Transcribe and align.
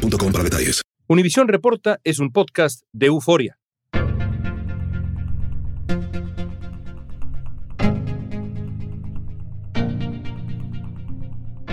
para 0.00 0.44
detalles. 0.44 0.82
Univisión 1.08 1.48
Reporta 1.48 2.00
es 2.04 2.18
un 2.18 2.32
podcast 2.32 2.82
de 2.92 3.06
euforia. 3.06 3.56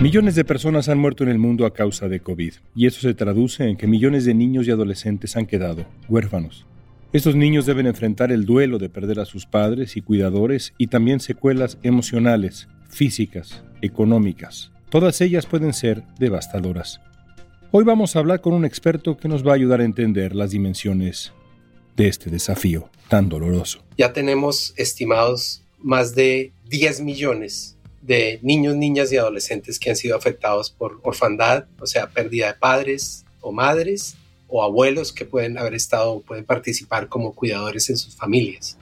Millones 0.00 0.36
de 0.36 0.44
personas 0.44 0.88
han 0.88 0.98
muerto 0.98 1.24
en 1.24 1.30
el 1.30 1.38
mundo 1.38 1.66
a 1.66 1.74
causa 1.74 2.08
de 2.08 2.20
COVID, 2.20 2.54
y 2.76 2.86
eso 2.86 3.00
se 3.00 3.14
traduce 3.14 3.64
en 3.64 3.76
que 3.76 3.88
millones 3.88 4.24
de 4.24 4.32
niños 4.32 4.68
y 4.68 4.70
adolescentes 4.70 5.36
han 5.36 5.46
quedado 5.46 5.86
huérfanos. 6.08 6.66
Estos 7.12 7.34
niños 7.34 7.66
deben 7.66 7.86
enfrentar 7.86 8.30
el 8.30 8.44
duelo 8.44 8.78
de 8.78 8.90
perder 8.90 9.18
a 9.18 9.24
sus 9.24 9.46
padres 9.46 9.96
y 9.96 10.02
cuidadores 10.02 10.72
y 10.78 10.86
también 10.86 11.18
secuelas 11.18 11.78
emocionales, 11.82 12.68
físicas, 12.88 13.64
económicas. 13.82 14.70
Todas 14.88 15.20
ellas 15.20 15.46
pueden 15.46 15.72
ser 15.72 16.04
devastadoras. 16.18 17.00
Hoy 17.70 17.84
vamos 17.84 18.16
a 18.16 18.20
hablar 18.20 18.40
con 18.40 18.54
un 18.54 18.64
experto 18.64 19.18
que 19.18 19.28
nos 19.28 19.46
va 19.46 19.52
a 19.52 19.54
ayudar 19.54 19.82
a 19.82 19.84
entender 19.84 20.34
las 20.34 20.52
dimensiones 20.52 21.34
de 21.98 22.08
este 22.08 22.30
desafío 22.30 22.88
tan 23.10 23.28
doloroso. 23.28 23.84
Ya 23.98 24.14
tenemos 24.14 24.72
estimados 24.78 25.62
más 25.78 26.14
de 26.14 26.52
10 26.70 27.02
millones 27.02 27.76
de 28.00 28.38
niños, 28.40 28.74
niñas 28.74 29.12
y 29.12 29.18
adolescentes 29.18 29.78
que 29.78 29.90
han 29.90 29.96
sido 29.96 30.16
afectados 30.16 30.70
por 30.70 30.98
orfandad, 31.02 31.66
o 31.78 31.86
sea, 31.86 32.08
pérdida 32.08 32.46
de 32.46 32.54
padres 32.54 33.26
o 33.42 33.52
madres 33.52 34.16
o 34.46 34.62
abuelos 34.62 35.12
que 35.12 35.26
pueden 35.26 35.58
haber 35.58 35.74
estado 35.74 36.12
o 36.12 36.20
pueden 36.22 36.46
participar 36.46 37.08
como 37.08 37.34
cuidadores 37.34 37.90
en 37.90 37.98
sus 37.98 38.16
familias. 38.16 38.78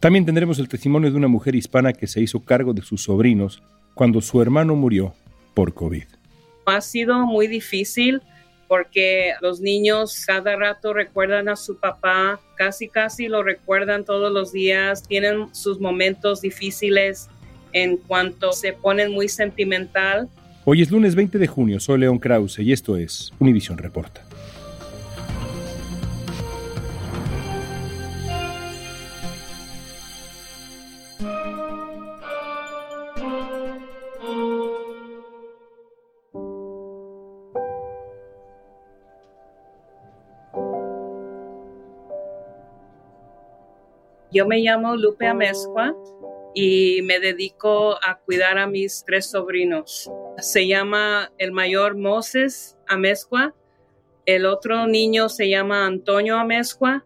También 0.00 0.26
tendremos 0.26 0.58
el 0.58 0.68
testimonio 0.68 1.10
de 1.10 1.16
una 1.16 1.28
mujer 1.28 1.54
hispana 1.54 1.94
que 1.94 2.06
se 2.06 2.20
hizo 2.20 2.40
cargo 2.40 2.74
de 2.74 2.82
sus 2.82 3.04
sobrinos 3.04 3.62
cuando 3.94 4.20
su 4.20 4.42
hermano 4.42 4.76
murió 4.76 5.14
por 5.54 5.72
COVID. 5.72 6.04
Ha 6.66 6.80
sido 6.80 7.26
muy 7.26 7.46
difícil 7.46 8.22
porque 8.68 9.34
los 9.42 9.60
niños 9.60 10.24
cada 10.26 10.56
rato 10.56 10.94
recuerdan 10.94 11.48
a 11.50 11.56
su 11.56 11.76
papá, 11.76 12.40
casi 12.56 12.88
casi 12.88 13.28
lo 13.28 13.42
recuerdan 13.42 14.04
todos 14.04 14.32
los 14.32 14.50
días, 14.50 15.02
tienen 15.02 15.54
sus 15.54 15.78
momentos 15.78 16.40
difíciles 16.40 17.28
en 17.72 17.98
cuanto 17.98 18.52
se 18.52 18.72
ponen 18.72 19.12
muy 19.12 19.28
sentimental. 19.28 20.28
Hoy 20.64 20.80
es 20.80 20.90
lunes 20.90 21.14
20 21.14 21.38
de 21.38 21.46
junio, 21.46 21.80
soy 21.80 21.98
León 21.98 22.18
Krause 22.18 22.60
y 22.60 22.72
esto 22.72 22.96
es 22.96 23.32
Univision 23.38 23.76
Reporta. 23.76 24.22
Yo 44.32 44.46
me 44.46 44.60
llamo 44.60 44.96
Lupe 44.96 45.26
Amezcua 45.26 45.94
y 46.54 47.02
me 47.02 47.20
dedico 47.20 47.98
a 48.02 48.18
cuidar 48.24 48.56
a 48.56 48.66
mis 48.66 49.04
tres 49.06 49.30
sobrinos. 49.30 50.10
Se 50.38 50.66
llama 50.66 51.30
el 51.36 51.52
mayor 51.52 51.98
Moses 51.98 52.78
Amezcua, 52.88 53.54
el 54.24 54.46
otro 54.46 54.86
niño 54.86 55.28
se 55.28 55.50
llama 55.50 55.84
Antonio 55.84 56.38
Amezcua 56.38 57.04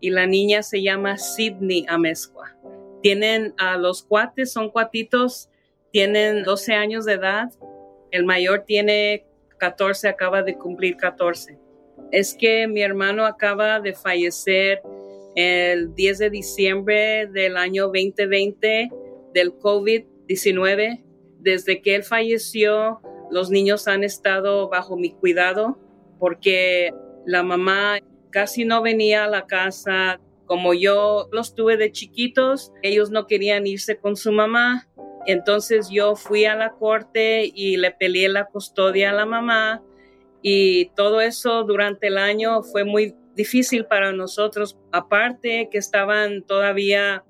y 0.00 0.10
la 0.10 0.26
niña 0.26 0.62
se 0.62 0.82
llama 0.82 1.16
Sidney 1.16 1.86
Amezcua. 1.88 2.54
Tienen 3.00 3.54
a 3.56 3.78
los 3.78 4.02
cuates, 4.02 4.52
son 4.52 4.68
cuatitos, 4.68 5.48
tienen 5.92 6.42
12 6.42 6.74
años 6.74 7.06
de 7.06 7.14
edad. 7.14 7.48
El 8.10 8.26
mayor 8.26 8.64
tiene 8.66 9.24
14, 9.56 10.08
acaba 10.08 10.42
de 10.42 10.58
cumplir 10.58 10.98
14. 10.98 11.58
Es 12.12 12.34
que 12.34 12.68
mi 12.68 12.82
hermano 12.82 13.24
acaba 13.24 13.80
de 13.80 13.94
fallecer 13.94 14.82
el 15.36 15.94
10 15.94 16.18
de 16.18 16.30
diciembre 16.30 17.26
del 17.28 17.56
año 17.56 17.84
2020 17.84 18.90
del 19.32 19.52
COVID-19. 19.52 21.04
Desde 21.38 21.82
que 21.82 21.94
él 21.94 22.02
falleció, 22.02 23.00
los 23.30 23.50
niños 23.50 23.86
han 23.86 24.02
estado 24.02 24.68
bajo 24.68 24.96
mi 24.96 25.12
cuidado 25.12 25.78
porque 26.18 26.92
la 27.26 27.42
mamá 27.42 27.98
casi 28.30 28.64
no 28.64 28.82
venía 28.82 29.24
a 29.24 29.28
la 29.28 29.46
casa. 29.46 30.20
Como 30.46 30.74
yo 30.74 31.28
los 31.32 31.54
tuve 31.54 31.76
de 31.76 31.92
chiquitos, 31.92 32.72
ellos 32.82 33.10
no 33.10 33.26
querían 33.26 33.66
irse 33.66 33.98
con 33.98 34.16
su 34.16 34.32
mamá. 34.32 34.88
Entonces 35.26 35.88
yo 35.90 36.16
fui 36.16 36.46
a 36.46 36.54
la 36.54 36.72
corte 36.72 37.50
y 37.52 37.76
le 37.76 37.90
peleé 37.90 38.28
la 38.28 38.46
custodia 38.46 39.10
a 39.10 39.14
la 39.14 39.26
mamá 39.26 39.82
y 40.40 40.90
todo 40.94 41.20
eso 41.20 41.64
durante 41.64 42.06
el 42.06 42.18
año 42.18 42.62
fue 42.62 42.84
muy 42.84 43.16
difícil 43.36 43.84
para 43.84 44.12
nosotros, 44.12 44.76
aparte 44.90 45.68
que 45.70 45.78
estaban 45.78 46.42
todavía 46.42 47.24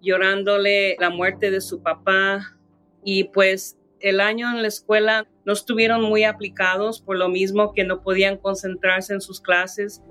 llorándole 0.00 0.96
la 0.98 1.10
muerte 1.10 1.50
de 1.50 1.60
su 1.60 1.82
papá 1.82 2.58
y 3.04 3.24
pues 3.24 3.78
el 4.00 4.20
año 4.20 4.50
en 4.50 4.62
la 4.62 4.68
escuela 4.68 5.28
no 5.46 5.52
estuvieron 5.52 6.02
muy 6.02 6.24
aplicados 6.24 7.00
por 7.00 7.16
lo 7.16 7.28
mismo 7.28 7.72
que 7.72 7.84
no 7.84 8.02
podían 8.02 8.36
concentrarse 8.36 9.14
en 9.14 9.20
sus 9.20 9.40
clases. 9.40 10.02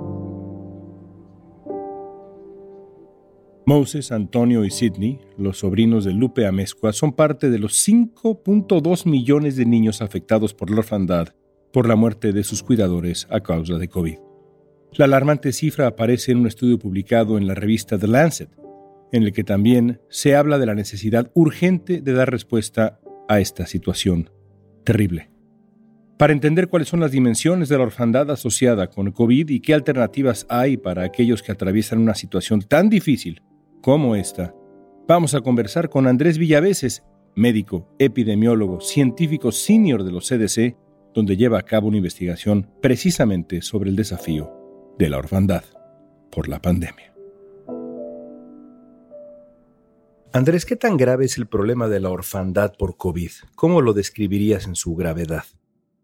Moses, 3.66 4.12
Antonio 4.12 4.66
y 4.66 4.72
Sidney, 4.72 5.20
los 5.38 5.60
sobrinos 5.60 6.04
de 6.04 6.14
Lupe 6.14 6.46
Amezcua, 6.46 6.94
son 6.94 7.14
parte 7.14 7.50
de 7.50 7.60
los 7.60 7.88
5.2 7.88 9.06
millones 9.06 9.56
de 9.56 9.66
niños 9.66 10.02
afectados 10.02 10.54
por 10.54 10.72
la 10.72 10.78
orfandad 10.78 11.30
por 11.72 11.88
la 11.88 11.96
muerte 11.96 12.34
de 12.34 12.44
sus 12.44 12.64
cuidadores 12.64 13.28
a 13.30 13.40
causa 13.42 13.78
de 13.78 13.88
COVID. 13.88 14.31
La 14.94 15.06
alarmante 15.06 15.54
cifra 15.54 15.88
aparece 15.88 16.34
en 16.34 16.40
un 16.40 16.48
estudio 16.48 16.78
publicado 16.78 17.38
en 17.38 17.48
la 17.48 17.56
revista 17.56 17.98
The 17.98 18.08
Lancet, 18.08 18.50
en 19.14 19.24
el 19.24 19.32
que 19.32 19.46
también 19.46 20.02
se 20.10 20.36
habla 20.36 20.60
de 20.60 20.66
la 20.66 20.76
necesidad 20.76 21.32
urgente 21.34 22.02
de 22.02 22.14
dar 22.14 22.30
respuesta 22.30 23.00
a 23.30 23.40
esta 23.40 23.66
situación 23.68 24.30
terrible. 24.84 25.32
Para 26.18 26.34
entender 26.34 26.68
cuáles 26.68 26.90
son 26.90 27.00
las 27.00 27.12
dimensiones 27.12 27.70
de 27.70 27.78
la 27.78 27.84
orfandad 27.84 28.30
asociada 28.32 28.88
con 28.88 29.12
COVID 29.12 29.50
y 29.50 29.62
qué 29.62 29.74
alternativas 29.74 30.46
hay 30.50 30.76
para 30.76 31.04
aquellos 31.04 31.42
que 31.42 31.54
atraviesan 31.54 32.00
una 32.00 32.14
situación 32.14 32.62
tan 32.62 32.90
difícil 32.90 33.42
como 33.82 34.18
esta, 34.18 34.54
vamos 35.08 35.34
a 35.36 35.42
conversar 35.42 35.90
con 35.90 36.06
Andrés 36.06 36.38
Villaveses, 36.38 37.04
médico, 37.34 37.96
epidemiólogo, 37.98 38.82
científico 38.82 39.54
senior 39.54 40.04
de 40.04 40.12
los 40.12 40.28
CDC, 40.28 40.76
donde 41.14 41.38
lleva 41.38 41.60
a 41.60 41.64
cabo 41.64 41.88
una 41.88 41.98
investigación 41.98 42.70
precisamente 42.82 43.62
sobre 43.62 43.90
el 43.90 43.96
desafío 43.96 44.61
de 45.02 45.10
la 45.10 45.18
orfandad 45.18 45.64
por 46.32 46.48
la 46.48 46.62
pandemia. 46.62 47.12
Andrés, 50.32 50.64
¿qué 50.64 50.76
tan 50.76 50.96
grave 50.96 51.26
es 51.26 51.40
el 51.40 51.48
problema 51.48 51.88
de 51.90 52.00
la 52.00 52.12
orfandad 52.12 52.76
por 52.78 52.98
COVID? 52.98 53.32
¿Cómo 53.56 53.82
lo 53.82 53.94
describirías 53.94 54.68
en 54.68 54.76
su 54.76 54.94
gravedad? 54.94 55.44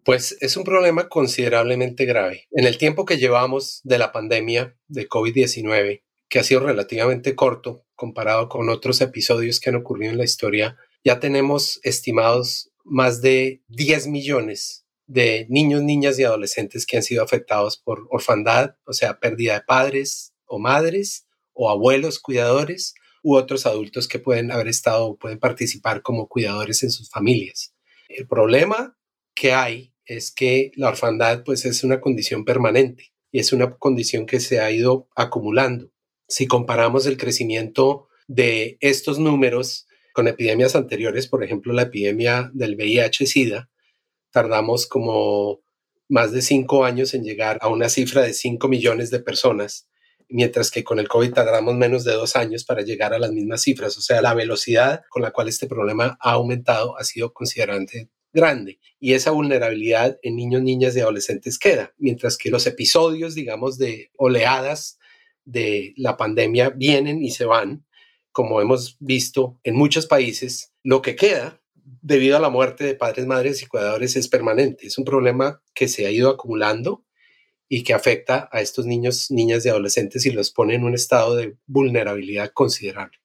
Pues 0.03 0.35
es 0.41 0.57
un 0.57 0.63
problema 0.63 1.09
considerablemente 1.09 2.05
grave. 2.05 2.47
En 2.49 2.65
el 2.65 2.79
tiempo 2.79 3.05
que 3.05 3.17
llevamos 3.17 3.81
de 3.83 3.99
la 3.99 4.11
pandemia 4.11 4.75
de 4.87 5.07
COVID-19, 5.07 6.01
que 6.27 6.39
ha 6.39 6.43
sido 6.43 6.61
relativamente 6.61 7.35
corto 7.35 7.85
comparado 7.93 8.49
con 8.49 8.67
otros 8.67 8.99
episodios 9.01 9.59
que 9.59 9.69
han 9.69 9.75
ocurrido 9.75 10.11
en 10.11 10.17
la 10.17 10.23
historia, 10.23 10.75
ya 11.03 11.19
tenemos 11.19 11.79
estimados 11.83 12.71
más 12.83 13.21
de 13.21 13.61
10 13.67 14.07
millones 14.07 14.86
de 15.07 15.47
niños, 15.49 15.81
niñas 15.81 16.19
y 16.19 16.23
adolescentes 16.23 16.85
que 16.85 16.97
han 16.97 17.03
sido 17.03 17.23
afectados 17.23 17.77
por 17.77 18.07
orfandad, 18.11 18.75
o 18.85 18.93
sea, 18.93 19.19
pérdida 19.19 19.55
de 19.55 19.61
padres 19.61 20.33
o 20.45 20.59
madres 20.59 21.27
o 21.53 21.69
abuelos 21.69 22.19
cuidadores 22.19 22.93
u 23.23 23.35
otros 23.35 23.65
adultos 23.65 24.07
que 24.07 24.19
pueden 24.19 24.51
haber 24.51 24.67
estado 24.67 25.07
o 25.07 25.17
pueden 25.17 25.39
participar 25.39 26.01
como 26.01 26.27
cuidadores 26.27 26.83
en 26.83 26.91
sus 26.91 27.09
familias. 27.09 27.73
El 28.09 28.27
problema 28.27 28.97
que 29.33 29.53
hay 29.53 29.93
es 30.05 30.31
que 30.31 30.71
la 30.75 30.89
orfandad 30.89 31.43
pues 31.43 31.65
es 31.65 31.83
una 31.83 31.99
condición 31.99 32.45
permanente 32.45 33.11
y 33.31 33.39
es 33.39 33.53
una 33.53 33.75
condición 33.75 34.25
que 34.25 34.39
se 34.39 34.59
ha 34.59 34.71
ido 34.71 35.09
acumulando. 35.15 35.91
Si 36.27 36.47
comparamos 36.47 37.05
el 37.05 37.17
crecimiento 37.17 38.07
de 38.27 38.77
estos 38.81 39.19
números 39.19 39.87
con 40.13 40.27
epidemias 40.27 40.75
anteriores, 40.75 41.27
por 41.27 41.43
ejemplo 41.43 41.73
la 41.73 41.83
epidemia 41.83 42.49
del 42.53 42.75
VIH-Sida, 42.75 43.69
tardamos 44.37 44.85
como 44.85 45.63
más 46.09 46.31
de 46.31 46.43
cinco 46.43 46.85
años 46.85 47.15
en 47.15 47.23
llegar 47.23 47.57
a 47.59 47.69
una 47.69 47.89
cifra 47.89 48.21
de 48.21 48.35
5 48.35 48.67
millones 48.67 49.09
de 49.09 49.19
personas, 49.19 49.89
mientras 50.29 50.69
que 50.69 50.83
con 50.83 50.99
el 50.99 51.07
COVID 51.07 51.33
tardamos 51.33 51.73
menos 51.73 52.03
de 52.03 52.13
dos 52.13 52.35
años 52.35 52.63
para 52.63 52.83
llegar 52.83 53.15
a 53.15 53.17
las 53.17 53.31
mismas 53.31 53.63
cifras. 53.63 53.97
O 53.97 54.01
sea, 54.01 54.21
la 54.21 54.35
velocidad 54.35 55.01
con 55.09 55.23
la 55.23 55.31
cual 55.31 55.47
este 55.47 55.65
problema 55.65 56.19
ha 56.21 56.33
aumentado 56.33 56.99
ha 56.99 57.03
sido 57.03 57.33
considerable 57.33 58.11
grande 58.31 58.79
y 58.99 59.13
esa 59.13 59.31
vulnerabilidad 59.31 60.19
en 60.21 60.35
niños, 60.35 60.61
niñas 60.61 60.95
y 60.95 60.99
adolescentes 60.99 61.57
queda, 61.57 61.95
mientras 61.97 62.37
que 62.37 62.51
los 62.51 62.67
episodios, 62.67 63.33
digamos, 63.33 63.79
de 63.79 64.11
oleadas 64.17 64.99
de 65.45 65.95
la 65.97 66.15
pandemia 66.15 66.69
vienen 66.69 67.23
y 67.23 67.31
se 67.31 67.45
van, 67.45 67.87
como 68.31 68.61
hemos 68.61 68.97
visto 68.99 69.59
en 69.63 69.75
muchos 69.75 70.05
países, 70.05 70.73
lo 70.83 71.01
que 71.01 71.15
queda 71.15 71.59
debido 72.07 72.37
a 72.37 72.39
la 72.39 72.49
muerte 72.49 72.85
de 72.85 72.95
padres, 72.95 73.27
madres 73.27 73.61
y 73.61 73.65
cuidadores 73.65 74.15
es 74.15 74.29
permanente. 74.29 74.87
Es 74.87 74.97
un 74.97 75.03
problema 75.03 75.61
que 75.73 75.89
se 75.89 76.05
ha 76.05 76.11
ido 76.11 76.29
acumulando 76.29 77.03
y 77.67 77.83
que 77.83 77.93
afecta 77.93 78.47
a 78.53 78.61
estos 78.61 78.85
niños, 78.85 79.29
niñas 79.29 79.65
y 79.65 79.69
adolescentes 79.69 80.25
y 80.25 80.31
los 80.31 80.51
pone 80.51 80.75
en 80.75 80.85
un 80.85 80.93
estado 80.93 81.35
de 81.35 81.57
vulnerabilidad 81.65 82.51
considerable. 82.53 83.17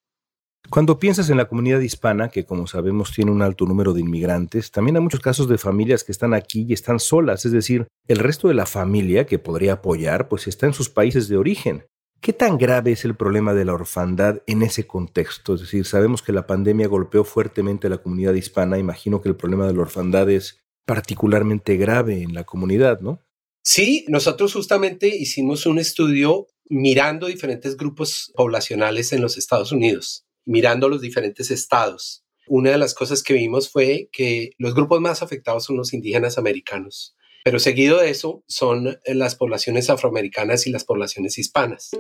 Cuando 0.68 0.98
piensas 0.98 1.30
en 1.30 1.36
la 1.36 1.44
comunidad 1.44 1.78
hispana, 1.78 2.28
que 2.28 2.44
como 2.44 2.66
sabemos 2.66 3.12
tiene 3.12 3.30
un 3.30 3.42
alto 3.42 3.66
número 3.66 3.92
de 3.92 4.00
inmigrantes, 4.00 4.72
también 4.72 4.96
hay 4.96 5.02
muchos 5.02 5.20
casos 5.20 5.48
de 5.48 5.58
familias 5.58 6.02
que 6.02 6.10
están 6.10 6.34
aquí 6.34 6.66
y 6.68 6.72
están 6.72 6.98
solas, 6.98 7.44
es 7.44 7.52
decir, 7.52 7.86
el 8.08 8.18
resto 8.18 8.48
de 8.48 8.54
la 8.54 8.66
familia 8.66 9.26
que 9.26 9.38
podría 9.38 9.74
apoyar, 9.74 10.28
pues 10.28 10.48
está 10.48 10.66
en 10.66 10.74
sus 10.74 10.88
países 10.88 11.28
de 11.28 11.36
origen. 11.36 11.84
¿Qué 12.22 12.32
tan 12.32 12.56
grave 12.56 12.92
es 12.92 13.04
el 13.04 13.14
problema 13.14 13.52
de 13.52 13.66
la 13.66 13.74
orfandad 13.74 14.42
en 14.46 14.62
ese 14.62 14.86
contexto? 14.86 15.54
Es 15.54 15.60
decir, 15.62 15.84
sabemos 15.84 16.22
que 16.22 16.32
la 16.32 16.46
pandemia 16.46 16.88
golpeó 16.88 17.24
fuertemente 17.24 17.88
a 17.88 17.90
la 17.90 17.98
comunidad 17.98 18.32
hispana, 18.32 18.78
imagino 18.78 19.20
que 19.20 19.28
el 19.28 19.36
problema 19.36 19.66
de 19.66 19.74
la 19.74 19.82
orfandad 19.82 20.30
es 20.30 20.60
particularmente 20.86 21.76
grave 21.76 22.22
en 22.22 22.32
la 22.32 22.44
comunidad, 22.44 23.00
¿no? 23.00 23.20
Sí, 23.64 24.06
nosotros 24.08 24.54
justamente 24.54 25.08
hicimos 25.08 25.66
un 25.66 25.78
estudio 25.78 26.46
mirando 26.68 27.26
diferentes 27.26 27.76
grupos 27.76 28.32
poblacionales 28.34 29.12
en 29.12 29.20
los 29.20 29.36
Estados 29.36 29.72
Unidos 29.72 30.24
mirando 30.44 30.88
los 30.88 31.00
diferentes 31.00 31.50
estados. 31.50 32.24
Una 32.48 32.70
de 32.70 32.78
las 32.78 32.94
cosas 32.94 33.22
que 33.22 33.34
vimos 33.34 33.70
fue 33.70 34.08
que 34.12 34.50
los 34.58 34.74
grupos 34.74 35.00
más 35.00 35.22
afectados 35.22 35.64
son 35.64 35.76
los 35.76 35.92
indígenas 35.92 36.38
americanos, 36.38 37.16
pero 37.44 37.58
seguido 37.58 37.98
de 37.98 38.10
eso 38.10 38.42
son 38.46 38.98
las 39.04 39.34
poblaciones 39.34 39.90
afroamericanas 39.90 40.66
y 40.66 40.70
las 40.70 40.84
poblaciones 40.84 41.38
hispanas. 41.38 41.90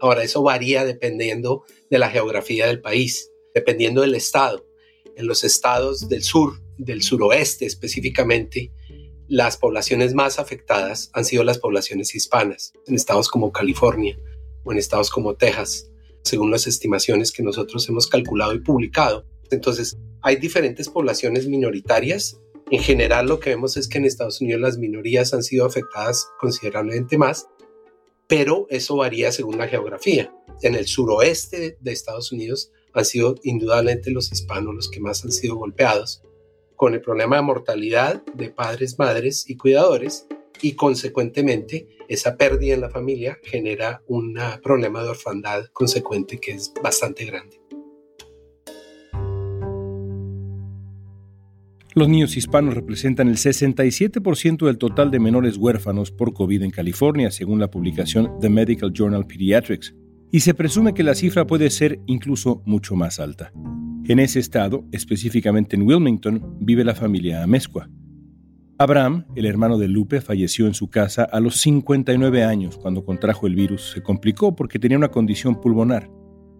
Ahora, 0.00 0.24
eso 0.24 0.42
varía 0.42 0.84
dependiendo 0.84 1.64
de 1.90 1.98
la 1.98 2.10
geografía 2.10 2.66
del 2.66 2.80
país, 2.80 3.30
dependiendo 3.54 4.00
del 4.00 4.14
estado. 4.14 4.66
En 5.16 5.26
los 5.26 5.44
estados 5.44 6.08
del 6.08 6.22
sur, 6.22 6.60
del 6.78 7.02
suroeste 7.02 7.66
específicamente, 7.66 8.72
las 9.28 9.56
poblaciones 9.56 10.14
más 10.14 10.38
afectadas 10.38 11.10
han 11.12 11.24
sido 11.24 11.44
las 11.44 11.58
poblaciones 11.58 12.14
hispanas, 12.14 12.72
en 12.86 12.94
estados 12.94 13.28
como 13.28 13.52
California 13.52 14.18
o 14.64 14.72
en 14.72 14.78
estados 14.78 15.10
como 15.10 15.34
Texas 15.34 15.92
según 16.22 16.50
las 16.50 16.66
estimaciones 16.66 17.32
que 17.32 17.42
nosotros 17.42 17.88
hemos 17.88 18.06
calculado 18.06 18.54
y 18.54 18.60
publicado. 18.60 19.26
Entonces, 19.50 19.96
hay 20.22 20.36
diferentes 20.36 20.88
poblaciones 20.88 21.46
minoritarias. 21.46 22.40
En 22.72 22.80
general, 22.80 23.26
lo 23.26 23.38
que 23.38 23.50
vemos 23.50 23.76
es 23.76 23.86
que 23.86 23.98
en 23.98 24.06
Estados 24.06 24.40
Unidos 24.40 24.62
las 24.62 24.78
minorías 24.78 25.34
han 25.34 25.42
sido 25.42 25.66
afectadas 25.66 26.30
considerablemente 26.40 27.18
más, 27.18 27.46
pero 28.26 28.66
eso 28.70 28.96
varía 28.96 29.30
según 29.30 29.58
la 29.58 29.68
geografía. 29.68 30.34
En 30.62 30.74
el 30.74 30.86
suroeste 30.86 31.76
de 31.78 31.92
Estados 31.92 32.32
Unidos 32.32 32.72
han 32.94 33.04
sido 33.04 33.34
indudablemente 33.42 34.10
los 34.10 34.32
hispanos 34.32 34.74
los 34.74 34.90
que 34.90 35.00
más 35.00 35.22
han 35.22 35.32
sido 35.32 35.56
golpeados, 35.56 36.22
con 36.74 36.94
el 36.94 37.02
problema 37.02 37.36
de 37.36 37.42
mortalidad 37.42 38.24
de 38.32 38.48
padres, 38.48 38.98
madres 38.98 39.44
y 39.50 39.58
cuidadores, 39.58 40.26
y 40.62 40.72
consecuentemente 40.72 41.88
esa 42.08 42.38
pérdida 42.38 42.72
en 42.72 42.80
la 42.80 42.88
familia 42.88 43.38
genera 43.42 44.02
un 44.06 44.38
problema 44.62 45.02
de 45.02 45.10
orfandad 45.10 45.66
consecuente 45.74 46.38
que 46.38 46.52
es 46.52 46.72
bastante 46.82 47.26
grande. 47.26 47.61
Los 51.94 52.08
niños 52.08 52.38
hispanos 52.38 52.74
representan 52.74 53.28
el 53.28 53.36
67% 53.36 54.64
del 54.64 54.78
total 54.78 55.10
de 55.10 55.20
menores 55.20 55.58
huérfanos 55.58 56.10
por 56.10 56.32
COVID 56.32 56.62
en 56.62 56.70
California, 56.70 57.30
según 57.30 57.60
la 57.60 57.70
publicación 57.70 58.30
The 58.40 58.48
Medical 58.48 58.92
Journal 58.94 59.26
Pediatrics, 59.26 59.94
y 60.30 60.40
se 60.40 60.54
presume 60.54 60.94
que 60.94 61.02
la 61.02 61.14
cifra 61.14 61.46
puede 61.46 61.68
ser 61.68 62.00
incluso 62.06 62.62
mucho 62.64 62.96
más 62.96 63.20
alta. 63.20 63.52
En 64.04 64.20
ese 64.20 64.40
estado, 64.40 64.86
específicamente 64.90 65.76
en 65.76 65.82
Wilmington, 65.82 66.56
vive 66.60 66.82
la 66.82 66.94
familia 66.94 67.42
Amezcua. 67.42 67.90
Abraham, 68.78 69.26
el 69.36 69.44
hermano 69.44 69.76
de 69.76 69.88
Lupe, 69.88 70.22
falleció 70.22 70.66
en 70.66 70.74
su 70.74 70.88
casa 70.88 71.24
a 71.24 71.40
los 71.40 71.60
59 71.60 72.42
años 72.42 72.78
cuando 72.78 73.04
contrajo 73.04 73.46
el 73.46 73.54
virus. 73.54 73.92
Se 73.92 74.02
complicó 74.02 74.56
porque 74.56 74.78
tenía 74.78 74.96
una 74.96 75.10
condición 75.10 75.60
pulmonar. 75.60 76.10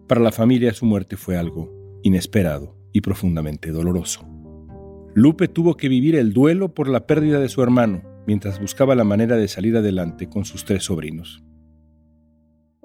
Para 0.06 0.20
la 0.20 0.30
familia 0.30 0.74
su 0.74 0.84
muerte 0.84 1.16
fue 1.16 1.38
algo 1.38 1.72
inesperado 2.02 2.76
y 2.92 3.00
profundamente 3.00 3.70
doloroso. 3.70 4.31
Lupe 5.14 5.46
tuvo 5.46 5.76
que 5.76 5.88
vivir 5.88 6.16
el 6.16 6.32
duelo 6.32 6.72
por 6.72 6.88
la 6.88 7.06
pérdida 7.06 7.38
de 7.38 7.50
su 7.50 7.62
hermano 7.62 8.02
mientras 8.26 8.60
buscaba 8.60 8.94
la 8.94 9.04
manera 9.04 9.36
de 9.36 9.48
salir 9.48 9.76
adelante 9.76 10.28
con 10.28 10.44
sus 10.44 10.64
tres 10.64 10.84
sobrinos. 10.84 11.42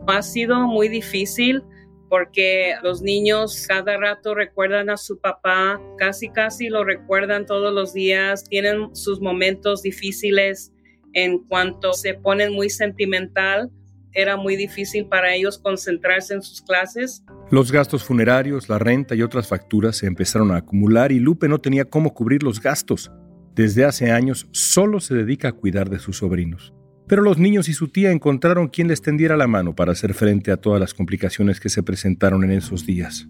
Ha 0.07 0.21
sido 0.21 0.67
muy 0.67 0.89
difícil 0.89 1.63
porque 2.09 2.73
los 2.83 3.01
niños 3.01 3.65
cada 3.67 3.97
rato 3.97 4.33
recuerdan 4.33 4.89
a 4.89 4.97
su 4.97 5.19
papá, 5.19 5.81
casi 5.97 6.29
casi 6.29 6.69
lo 6.69 6.83
recuerdan 6.83 7.45
todos 7.45 7.73
los 7.73 7.93
días, 7.93 8.43
tienen 8.45 8.95
sus 8.95 9.21
momentos 9.21 9.83
difíciles 9.83 10.73
en 11.13 11.39
cuanto 11.39 11.93
se 11.93 12.13
ponen 12.13 12.53
muy 12.53 12.69
sentimental. 12.69 13.69
Era 14.17 14.35
muy 14.35 14.55
difícil 14.55 15.05
para 15.05 15.35
ellos 15.35 15.59
concentrarse 15.59 16.33
en 16.33 16.41
sus 16.41 16.59
clases. 16.59 17.23
Los 17.51 17.71
gastos 17.71 18.03
funerarios, 18.03 18.67
la 18.67 18.79
renta 18.79 19.13
y 19.13 19.21
otras 19.21 19.47
facturas 19.47 19.95
se 19.97 20.07
empezaron 20.07 20.49
a 20.49 20.57
acumular 20.57 21.11
y 21.11 21.19
Lupe 21.19 21.47
no 21.47 21.59
tenía 21.59 21.85
cómo 21.85 22.15
cubrir 22.15 22.41
los 22.41 22.59
gastos. 22.59 23.11
Desde 23.53 23.85
hace 23.85 24.09
años 24.09 24.47
solo 24.53 25.01
se 25.01 25.13
dedica 25.13 25.49
a 25.49 25.51
cuidar 25.51 25.91
de 25.91 25.99
sus 25.99 26.17
sobrinos. 26.17 26.73
Pero 27.07 27.21
los 27.21 27.37
niños 27.37 27.69
y 27.69 27.73
su 27.73 27.89
tía 27.89 28.11
encontraron 28.11 28.69
quien 28.69 28.87
les 28.87 29.03
tendiera 29.03 29.37
la 29.37 29.45
mano 29.45 29.75
para 29.75 29.91
hacer 29.91 30.15
frente 30.15 30.51
a 30.51 30.57
todas 30.57 30.79
las 30.79 30.95
complicaciones 30.95 31.59
que 31.59 31.69
se 31.69 31.83
presentaron 31.83 32.43
en 32.43 32.53
esos 32.53 32.87
días. 32.87 33.27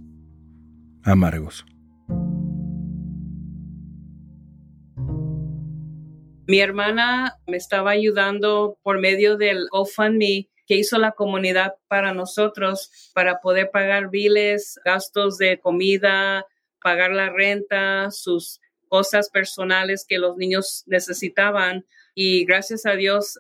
Amargos. 1.04 1.66
Mi 6.48 6.62
hermana 6.62 7.34
me 7.46 7.58
estaba 7.58 7.92
ayudando 7.92 8.78
por 8.84 9.02
medio 9.02 9.36
del 9.36 9.68
GoFundMe 9.70 10.48
que 10.68 10.76
hizo 10.76 10.98
la 10.98 11.14
comunidad 11.14 11.76
para 11.88 12.14
nosotros 12.14 12.92
para 13.14 13.40
poder 13.40 13.72
pagar 13.72 14.10
biles, 14.10 14.80
gastos 14.84 15.38
de 15.38 15.60
comida, 15.60 16.46
pagar 16.84 17.12
la 17.12 17.30
renta, 17.30 18.12
sus 18.12 18.60
cosas 18.90 19.30
personales 19.30 20.06
que 20.08 20.20
los 20.20 20.38
niños 20.38 20.84
necesitaban. 20.86 21.86
Y 22.14 22.46
gracias 22.46 22.86
a 22.86 22.94
Dios 22.94 23.40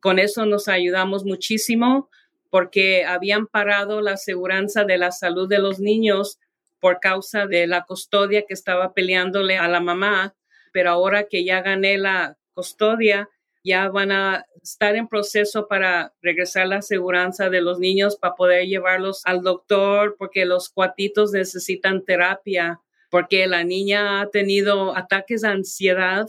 con 0.00 0.18
eso 0.18 0.46
nos 0.46 0.68
ayudamos 0.68 1.24
muchísimo 1.24 2.08
porque 2.50 3.04
habían 3.04 3.46
parado 3.46 4.00
la 4.00 4.12
aseguranza 4.12 4.84
de 4.84 4.98
la 4.98 5.12
salud 5.12 5.48
de 5.48 5.58
los 5.58 5.78
niños 5.78 6.38
por 6.80 7.00
causa 7.00 7.46
de 7.46 7.66
la 7.66 7.84
custodia 7.84 8.44
que 8.46 8.54
estaba 8.54 8.92
peleándole 8.92 9.56
a 9.56 9.68
la 9.68 9.80
mamá, 9.80 10.34
pero 10.72 10.90
ahora 10.90 11.24
que 11.24 11.44
ya 11.44 11.62
gané 11.62 11.96
la 11.96 12.36
custodia, 12.54 13.28
ya 13.64 13.88
van 13.88 14.12
a 14.12 14.44
estar 14.62 14.96
en 14.96 15.08
proceso 15.08 15.68
para 15.68 16.12
regresar 16.22 16.66
la 16.66 16.76
aseguranza 16.76 17.50
de 17.50 17.60
los 17.60 17.78
niños 17.78 18.16
para 18.16 18.34
poder 18.34 18.66
llevarlos 18.66 19.22
al 19.24 19.42
doctor 19.42 20.16
porque 20.18 20.44
los 20.44 20.68
cuatitos 20.68 21.32
necesitan 21.32 22.04
terapia, 22.04 22.80
porque 23.10 23.46
la 23.46 23.64
niña 23.64 24.20
ha 24.20 24.30
tenido 24.30 24.96
ataques 24.96 25.42
de 25.42 25.48
ansiedad, 25.48 26.26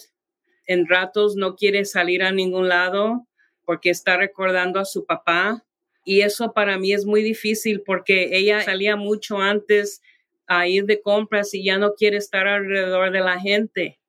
en 0.68 0.88
ratos 0.88 1.36
no 1.36 1.56
quiere 1.56 1.86
salir 1.86 2.24
a 2.24 2.32
ningún 2.32 2.68
lado, 2.70 3.28
porque 3.66 3.90
está 3.90 4.18
recordando 4.18 4.80
a 4.80 4.86
su 4.86 5.06
papá. 5.06 5.64
Y 6.06 6.22
eso 6.22 6.52
para 6.54 6.78
mí 6.78 6.94
es 6.94 7.06
muy 7.06 7.24
difícil 7.24 7.82
porque 7.82 8.36
ella 8.38 8.62
salía 8.62 8.96
mucho 8.96 9.38
antes 9.38 10.02
a 10.48 10.68
ir 10.68 10.86
de 10.86 11.02
compras 11.02 11.54
y 11.54 11.64
ya 11.64 11.78
no 11.78 11.94
quiere 11.94 12.18
estar 12.18 12.48
alrededor 12.48 13.12
de 13.12 13.22
la 13.22 13.40
gente. 13.40 14.00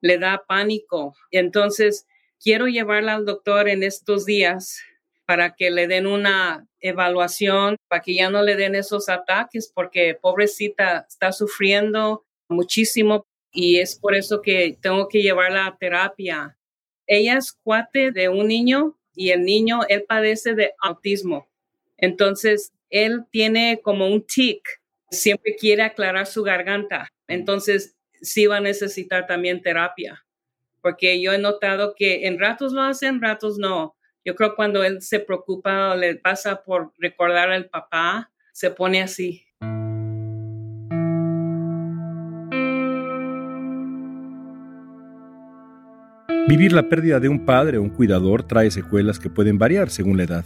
Le 0.00 0.18
da 0.18 0.42
pánico. 0.46 1.14
Entonces, 1.30 2.06
quiero 2.42 2.66
llevarla 2.66 3.14
al 3.14 3.24
doctor 3.24 3.68
en 3.68 3.82
estos 3.82 4.26
días 4.26 4.82
para 5.26 5.54
que 5.54 5.70
le 5.70 5.86
den 5.86 6.06
una 6.06 6.66
evaluación, 6.80 7.76
para 7.88 8.02
que 8.02 8.14
ya 8.14 8.28
no 8.28 8.42
le 8.42 8.56
den 8.56 8.74
esos 8.74 9.08
ataques, 9.08 9.70
porque 9.72 10.18
pobrecita 10.20 11.06
está 11.08 11.32
sufriendo 11.32 12.24
muchísimo 12.48 13.24
y 13.52 13.78
es 13.78 13.98
por 13.98 14.14
eso 14.14 14.42
que 14.42 14.76
tengo 14.80 15.08
que 15.08 15.22
llevarla 15.22 15.66
a 15.66 15.78
terapia. 15.78 16.58
Ella 17.06 17.38
es 17.38 17.52
cuate 17.52 18.10
de 18.10 18.28
un 18.28 18.48
niño 18.48 18.98
y 19.14 19.30
el 19.30 19.44
niño, 19.44 19.80
él 19.88 20.04
padece 20.08 20.54
de 20.54 20.72
autismo. 20.80 21.48
Entonces, 21.98 22.72
él 22.90 23.24
tiene 23.30 23.80
como 23.82 24.08
un 24.08 24.26
tic, 24.26 24.62
siempre 25.10 25.54
quiere 25.54 25.82
aclarar 25.82 26.26
su 26.26 26.42
garganta. 26.42 27.08
Entonces, 27.28 27.94
sí 28.20 28.46
va 28.46 28.56
a 28.56 28.60
necesitar 28.60 29.26
también 29.26 29.62
terapia. 29.62 30.24
Porque 30.82 31.22
yo 31.22 31.32
he 31.32 31.38
notado 31.38 31.94
que 31.96 32.26
en 32.26 32.38
ratos 32.38 32.72
lo 32.72 32.82
hacen, 32.82 33.14
en 33.14 33.22
ratos 33.22 33.56
no. 33.58 33.96
Yo 34.24 34.34
creo 34.34 34.54
cuando 34.54 34.84
él 34.84 35.00
se 35.00 35.20
preocupa 35.20 35.92
o 35.92 35.96
le 35.96 36.16
pasa 36.16 36.62
por 36.62 36.92
recordar 36.98 37.50
al 37.50 37.66
papá, 37.66 38.30
se 38.52 38.70
pone 38.70 39.02
así. 39.02 39.46
Vivir 46.48 46.72
la 46.72 46.88
pérdida 46.88 47.18
de 47.18 47.28
un 47.28 47.46
padre 47.46 47.78
o 47.78 47.82
un 47.82 47.88
cuidador 47.88 48.42
trae 48.42 48.70
secuelas 48.70 49.18
que 49.18 49.30
pueden 49.30 49.58
variar 49.58 49.90
según 49.90 50.16
la 50.16 50.24
edad. 50.24 50.44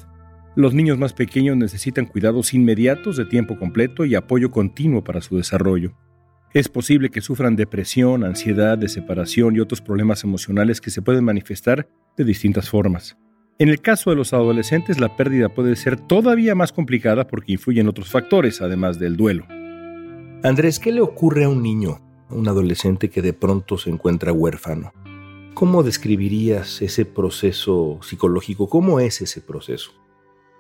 Los 0.55 0.73
niños 0.73 0.99
más 0.99 1.13
pequeños 1.13 1.57
necesitan 1.57 2.07
cuidados 2.07 2.55
inmediatos 2.55 3.17
de 3.17 3.25
tiempo 3.25 3.59
completo 3.59 4.05
y 4.05 4.15
apoyo 4.15 4.51
continuo 4.51 5.03
para 5.03 5.21
su 5.21 5.37
desarrollo. 5.37 5.93
Es 6.57 6.71
posible 6.71 7.11
que 7.11 7.21
sufran 7.21 7.55
depresión, 7.55 8.25
ansiedad 8.25 8.79
de 8.79 8.89
separación 8.89 9.55
y 9.55 9.61
otros 9.61 9.83
problemas 9.83 10.25
emocionales 10.25 10.81
que 10.81 10.89
se 10.89 11.03
pueden 11.03 11.23
manifestar 11.23 11.87
de 12.17 12.25
distintas 12.25 12.71
formas. 12.71 13.19
En 13.59 13.69
el 13.69 13.83
caso 13.83 14.09
de 14.09 14.17
los 14.17 14.33
adolescentes, 14.33 14.99
la 14.99 15.15
pérdida 15.19 15.51
puede 15.51 15.77
ser 15.77 16.01
todavía 16.01 16.55
más 16.55 16.73
complicada 16.73 17.27
porque 17.27 17.53
influyen 17.53 17.89
otros 17.89 18.09
factores, 18.09 18.63
además 18.63 18.99
del 18.99 19.19
duelo. 19.19 19.45
Andrés, 20.45 20.79
¿qué 20.79 20.93
le 20.93 21.03
ocurre 21.03 21.45
a 21.45 21.51
un 21.51 21.63
niño, 21.63 22.01
a 22.31 22.35
un 22.35 22.49
adolescente 22.49 23.11
que 23.11 23.21
de 23.21 23.35
pronto 23.35 23.77
se 23.77 23.91
encuentra 23.91 24.33
huérfano? 24.33 24.95
¿Cómo 25.53 25.83
describirías 25.83 26.81
ese 26.81 27.05
proceso 27.05 27.99
psicológico? 28.01 28.71
¿Cómo 28.71 28.99
es 28.99 29.21
ese 29.21 29.43
proceso? 29.43 29.93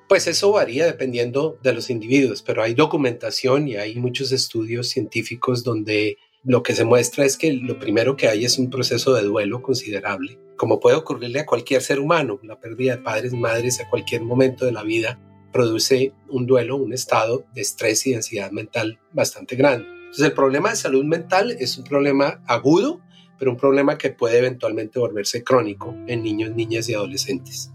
Pues 0.08 0.28
eso 0.28 0.52
varía 0.52 0.86
dependiendo 0.86 1.58
de 1.64 1.72
los 1.72 1.90
individuos, 1.90 2.40
pero 2.40 2.62
hay 2.62 2.74
documentación 2.74 3.66
y 3.66 3.74
hay 3.74 3.96
muchos 3.96 4.30
estudios 4.30 4.88
científicos 4.88 5.64
donde 5.64 6.18
lo 6.44 6.62
que 6.62 6.74
se 6.74 6.84
muestra 6.84 7.24
es 7.24 7.36
que 7.36 7.52
lo 7.52 7.80
primero 7.80 8.16
que 8.16 8.28
hay 8.28 8.44
es 8.44 8.56
un 8.56 8.70
proceso 8.70 9.14
de 9.14 9.24
duelo 9.24 9.62
considerable, 9.62 10.38
como 10.56 10.78
puede 10.78 10.94
ocurrirle 10.94 11.40
a 11.40 11.46
cualquier 11.46 11.82
ser 11.82 11.98
humano. 11.98 12.38
La 12.44 12.60
pérdida 12.60 12.94
de 12.94 13.02
padres, 13.02 13.32
madres 13.32 13.80
a 13.80 13.90
cualquier 13.90 14.22
momento 14.22 14.64
de 14.64 14.70
la 14.70 14.84
vida 14.84 15.18
produce 15.52 16.12
un 16.28 16.46
duelo, 16.46 16.76
un 16.76 16.92
estado 16.92 17.44
de 17.52 17.62
estrés 17.62 18.06
y 18.06 18.10
de 18.10 18.16
ansiedad 18.16 18.52
mental 18.52 19.00
bastante 19.12 19.56
grande. 19.56 19.88
Entonces 19.88 20.24
el 20.24 20.34
problema 20.34 20.70
de 20.70 20.76
salud 20.76 21.04
mental 21.04 21.56
es 21.58 21.76
un 21.78 21.84
problema 21.84 22.44
agudo, 22.46 23.00
pero 23.40 23.50
un 23.50 23.56
problema 23.56 23.98
que 23.98 24.10
puede 24.10 24.38
eventualmente 24.38 25.00
volverse 25.00 25.42
crónico 25.42 25.96
en 26.06 26.22
niños, 26.22 26.54
niñas 26.54 26.88
y 26.88 26.94
adolescentes. 26.94 27.72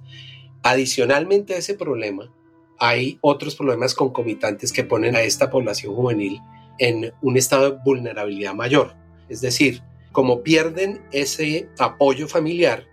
Adicionalmente 0.64 1.56
a 1.56 1.58
ese 1.58 1.74
problema, 1.74 2.32
hay 2.78 3.18
otros 3.22 3.56
problemas 3.56 3.96
concomitantes 3.96 4.72
que 4.72 4.84
ponen 4.84 5.16
a 5.16 5.22
esta 5.22 5.50
población 5.50 5.96
juvenil 5.96 6.40
en 6.78 7.14
un 7.22 7.38
estado 7.38 7.72
de 7.72 7.78
vulnerabilidad 7.84 8.54
mayor. 8.54 8.96
Es 9.30 9.42
decir, 9.42 9.82
como 10.12 10.44
pierden 10.44 11.02
ese 11.12 11.70
apoyo 11.80 12.28
familiar, 12.28 12.86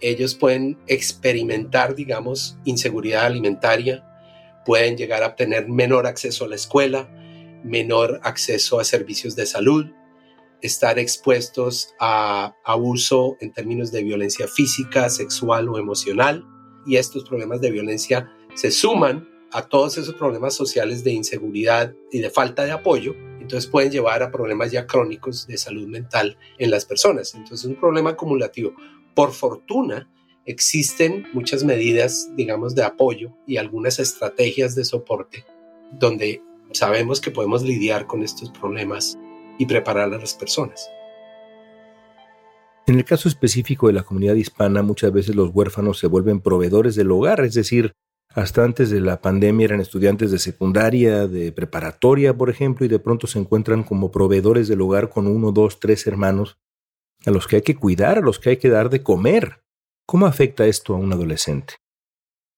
ellos 0.00 0.34
pueden 0.34 0.78
experimentar, 0.86 1.94
digamos, 1.94 2.58
inseguridad 2.64 3.26
alimentaria, 3.26 4.04
pueden 4.64 4.96
llegar 4.96 5.22
a 5.22 5.36
tener 5.36 5.68
menor 5.68 6.06
acceso 6.06 6.44
a 6.44 6.48
la 6.48 6.56
escuela, 6.56 7.08
menor 7.62 8.20
acceso 8.24 8.80
a 8.80 8.84
servicios 8.84 9.36
de 9.36 9.46
salud, 9.46 9.86
estar 10.62 10.98
expuestos 10.98 11.94
a 12.00 12.54
abuso 12.64 13.36
en 13.40 13.52
términos 13.52 13.92
de 13.92 14.02
violencia 14.02 14.48
física, 14.48 15.10
sexual 15.10 15.68
o 15.68 15.78
emocional 15.78 16.44
y 16.86 16.96
estos 16.96 17.24
problemas 17.24 17.60
de 17.60 17.70
violencia 17.70 18.30
se 18.54 18.70
suman 18.70 19.28
a 19.52 19.62
todos 19.68 19.98
esos 19.98 20.14
problemas 20.14 20.54
sociales 20.54 21.04
de 21.04 21.12
inseguridad 21.12 21.94
y 22.10 22.18
de 22.18 22.30
falta 22.30 22.64
de 22.64 22.72
apoyo, 22.72 23.14
entonces 23.40 23.70
pueden 23.70 23.92
llevar 23.92 24.22
a 24.22 24.32
problemas 24.32 24.72
ya 24.72 24.86
crónicos 24.86 25.46
de 25.46 25.58
salud 25.58 25.86
mental 25.86 26.36
en 26.58 26.70
las 26.70 26.84
personas. 26.84 27.34
Entonces 27.34 27.60
es 27.60 27.66
un 27.66 27.76
problema 27.76 28.10
acumulativo. 28.10 28.74
Por 29.14 29.32
fortuna, 29.32 30.10
existen 30.44 31.26
muchas 31.32 31.62
medidas, 31.62 32.30
digamos, 32.34 32.74
de 32.74 32.82
apoyo 32.82 33.32
y 33.46 33.58
algunas 33.58 33.98
estrategias 33.98 34.74
de 34.74 34.84
soporte 34.84 35.44
donde 35.92 36.42
sabemos 36.72 37.20
que 37.20 37.30
podemos 37.30 37.62
lidiar 37.62 38.06
con 38.06 38.22
estos 38.22 38.50
problemas 38.50 39.18
y 39.58 39.66
preparar 39.66 40.12
a 40.12 40.18
las 40.18 40.34
personas. 40.34 40.90
En 42.86 42.96
el 42.96 43.04
caso 43.04 43.28
específico 43.28 43.86
de 43.86 43.94
la 43.94 44.02
comunidad 44.02 44.34
hispana, 44.34 44.82
muchas 44.82 45.10
veces 45.12 45.34
los 45.34 45.50
huérfanos 45.54 45.98
se 45.98 46.06
vuelven 46.06 46.40
proveedores 46.40 46.94
del 46.94 47.10
hogar, 47.10 47.40
es 47.40 47.54
decir, 47.54 47.94
hasta 48.34 48.64
antes 48.64 48.90
de 48.90 49.00
la 49.00 49.22
pandemia 49.22 49.64
eran 49.64 49.80
estudiantes 49.80 50.30
de 50.30 50.38
secundaria, 50.38 51.26
de 51.26 51.52
preparatoria, 51.52 52.36
por 52.36 52.50
ejemplo, 52.50 52.84
y 52.84 52.88
de 52.88 52.98
pronto 52.98 53.26
se 53.26 53.38
encuentran 53.38 53.84
como 53.84 54.10
proveedores 54.10 54.68
del 54.68 54.82
hogar 54.82 55.08
con 55.08 55.28
uno, 55.28 55.52
dos, 55.52 55.80
tres 55.80 56.06
hermanos 56.06 56.58
a 57.24 57.30
los 57.30 57.46
que 57.46 57.56
hay 57.56 57.62
que 57.62 57.76
cuidar, 57.76 58.18
a 58.18 58.22
los 58.22 58.38
que 58.38 58.50
hay 58.50 58.56
que 58.58 58.68
dar 58.68 58.90
de 58.90 59.02
comer. 59.02 59.62
¿Cómo 60.04 60.26
afecta 60.26 60.66
esto 60.66 60.94
a 60.94 60.98
un 60.98 61.12
adolescente? 61.12 61.76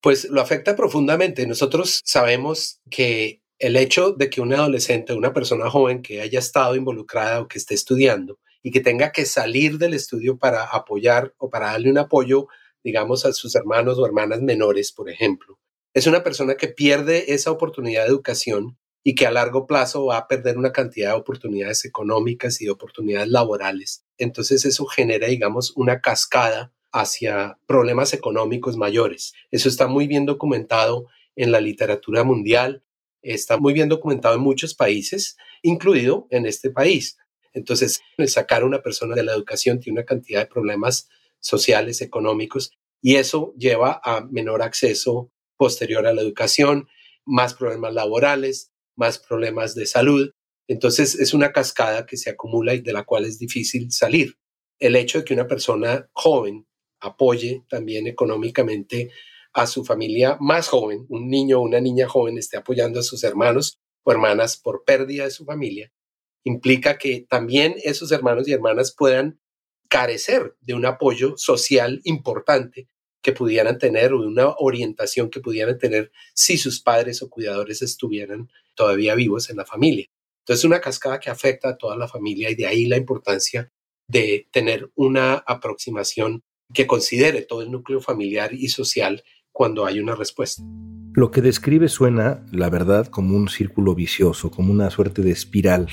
Pues 0.02 0.28
lo 0.30 0.40
afecta 0.40 0.75
profundamente. 0.75 1.47
Nosotros 1.47 2.00
sabemos 2.04 2.80
que 2.90 3.42
el 3.59 3.76
hecho 3.76 4.12
de 4.12 4.30
que 4.30 4.40
un 4.40 4.52
adolescente, 4.54 5.12
una 5.12 5.33
persona 5.33 5.71
joven 5.71 6.02
que 6.02 6.21
haya 6.21 6.38
estado 6.38 6.75
involucrada 6.75 7.40
o 7.40 7.49
que 7.49 7.59
esté 7.59 7.75
estudiando, 7.75 8.38
y 8.66 8.73
que 8.73 8.80
tenga 8.80 9.12
que 9.12 9.26
salir 9.26 9.78
del 9.78 9.94
estudio 9.94 10.38
para 10.38 10.64
apoyar 10.64 11.32
o 11.38 11.49
para 11.49 11.68
darle 11.68 11.88
un 11.88 11.99
apoyo, 11.99 12.49
digamos, 12.82 13.25
a 13.25 13.32
sus 13.32 13.54
hermanos 13.54 13.96
o 13.96 14.04
hermanas 14.04 14.42
menores, 14.42 14.90
por 14.90 15.08
ejemplo. 15.08 15.61
Es 15.94 16.08
una 16.08 16.25
persona 16.25 16.56
que 16.56 16.66
pierde 16.66 17.32
esa 17.32 17.52
oportunidad 17.52 18.02
de 18.02 18.08
educación 18.08 18.76
y 19.04 19.14
que 19.14 19.25
a 19.25 19.30
largo 19.30 19.68
plazo 19.68 20.06
va 20.06 20.16
a 20.16 20.26
perder 20.26 20.58
una 20.58 20.73
cantidad 20.73 21.11
de 21.11 21.16
oportunidades 21.16 21.85
económicas 21.85 22.61
y 22.61 22.64
de 22.64 22.73
oportunidades 22.73 23.28
laborales. 23.28 24.04
Entonces 24.18 24.64
eso 24.64 24.85
genera, 24.87 25.28
digamos, 25.28 25.73
una 25.76 26.00
cascada 26.00 26.73
hacia 26.90 27.61
problemas 27.66 28.14
económicos 28.14 28.76
mayores. 28.76 29.32
Eso 29.52 29.68
está 29.68 29.87
muy 29.87 30.08
bien 30.08 30.26
documentado 30.26 31.06
en 31.37 31.52
la 31.52 31.61
literatura 31.61 32.25
mundial, 32.25 32.82
está 33.23 33.58
muy 33.58 33.75
bien 33.75 33.88
documentado 33.88 34.35
en 34.35 34.40
muchos 34.40 34.75
países, 34.75 35.37
incluido 35.62 36.26
en 36.30 36.46
este 36.46 36.70
país. 36.70 37.16
Entonces, 37.56 38.02
el 38.18 38.28
sacar 38.28 38.62
a 38.62 38.66
una 38.66 38.82
persona 38.82 39.14
de 39.14 39.22
la 39.22 39.32
educación 39.32 39.80
tiene 39.80 40.00
una 40.00 40.06
cantidad 40.06 40.40
de 40.40 40.46
problemas 40.46 41.08
sociales, 41.40 42.02
económicos, 42.02 42.70
y 43.00 43.16
eso 43.16 43.54
lleva 43.56 44.00
a 44.04 44.26
menor 44.30 44.62
acceso 44.62 45.32
posterior 45.56 46.06
a 46.06 46.12
la 46.12 46.20
educación, 46.20 46.86
más 47.25 47.54
problemas 47.54 47.94
laborales, 47.94 48.72
más 48.94 49.18
problemas 49.18 49.75
de 49.75 49.86
salud. 49.86 50.30
Entonces, 50.68 51.14
es 51.14 51.32
una 51.32 51.52
cascada 51.52 52.04
que 52.04 52.18
se 52.18 52.28
acumula 52.28 52.75
y 52.75 52.80
de 52.80 52.92
la 52.92 53.04
cual 53.04 53.25
es 53.25 53.38
difícil 53.38 53.90
salir. 53.90 54.36
El 54.78 54.94
hecho 54.94 55.18
de 55.18 55.25
que 55.25 55.32
una 55.32 55.46
persona 55.46 56.10
joven 56.12 56.66
apoye 57.00 57.64
también 57.70 58.06
económicamente 58.06 59.10
a 59.54 59.66
su 59.66 59.82
familia 59.82 60.36
más 60.40 60.68
joven, 60.68 61.06
un 61.08 61.30
niño 61.30 61.58
o 61.58 61.62
una 61.62 61.80
niña 61.80 62.06
joven 62.06 62.36
esté 62.36 62.58
apoyando 62.58 63.00
a 63.00 63.02
sus 63.02 63.25
hermanos 63.25 63.78
o 64.02 64.12
hermanas 64.12 64.58
por 64.58 64.84
pérdida 64.84 65.25
de 65.25 65.30
su 65.30 65.46
familia, 65.46 65.90
implica 66.46 66.96
que 66.96 67.26
también 67.28 67.74
esos 67.82 68.12
hermanos 68.12 68.46
y 68.46 68.52
hermanas 68.52 68.94
puedan 68.96 69.40
carecer 69.88 70.56
de 70.60 70.74
un 70.74 70.86
apoyo 70.86 71.36
social 71.36 72.00
importante 72.04 72.88
que 73.20 73.32
pudieran 73.32 73.78
tener 73.78 74.12
o 74.12 74.20
de 74.20 74.28
una 74.28 74.54
orientación 74.58 75.28
que 75.28 75.40
pudieran 75.40 75.76
tener 75.76 76.12
si 76.34 76.56
sus 76.56 76.80
padres 76.80 77.20
o 77.20 77.28
cuidadores 77.28 77.82
estuvieran 77.82 78.48
todavía 78.76 79.16
vivos 79.16 79.50
en 79.50 79.56
la 79.56 79.66
familia. 79.66 80.06
Entonces, 80.44 80.64
una 80.64 80.80
cascada 80.80 81.18
que 81.18 81.30
afecta 81.30 81.70
a 81.70 81.76
toda 81.76 81.96
la 81.96 82.06
familia 82.06 82.48
y 82.48 82.54
de 82.54 82.66
ahí 82.66 82.86
la 82.86 82.96
importancia 82.96 83.72
de 84.08 84.46
tener 84.52 84.88
una 84.94 85.34
aproximación 85.34 86.44
que 86.72 86.86
considere 86.86 87.42
todo 87.42 87.62
el 87.62 87.72
núcleo 87.72 88.00
familiar 88.00 88.54
y 88.54 88.68
social 88.68 89.24
cuando 89.50 89.84
hay 89.84 89.98
una 89.98 90.14
respuesta. 90.14 90.62
Lo 91.12 91.32
que 91.32 91.40
describe 91.40 91.88
suena, 91.88 92.46
la 92.52 92.70
verdad, 92.70 93.08
como 93.08 93.36
un 93.36 93.48
círculo 93.48 93.96
vicioso, 93.96 94.52
como 94.52 94.72
una 94.72 94.90
suerte 94.90 95.22
de 95.22 95.32
espiral 95.32 95.88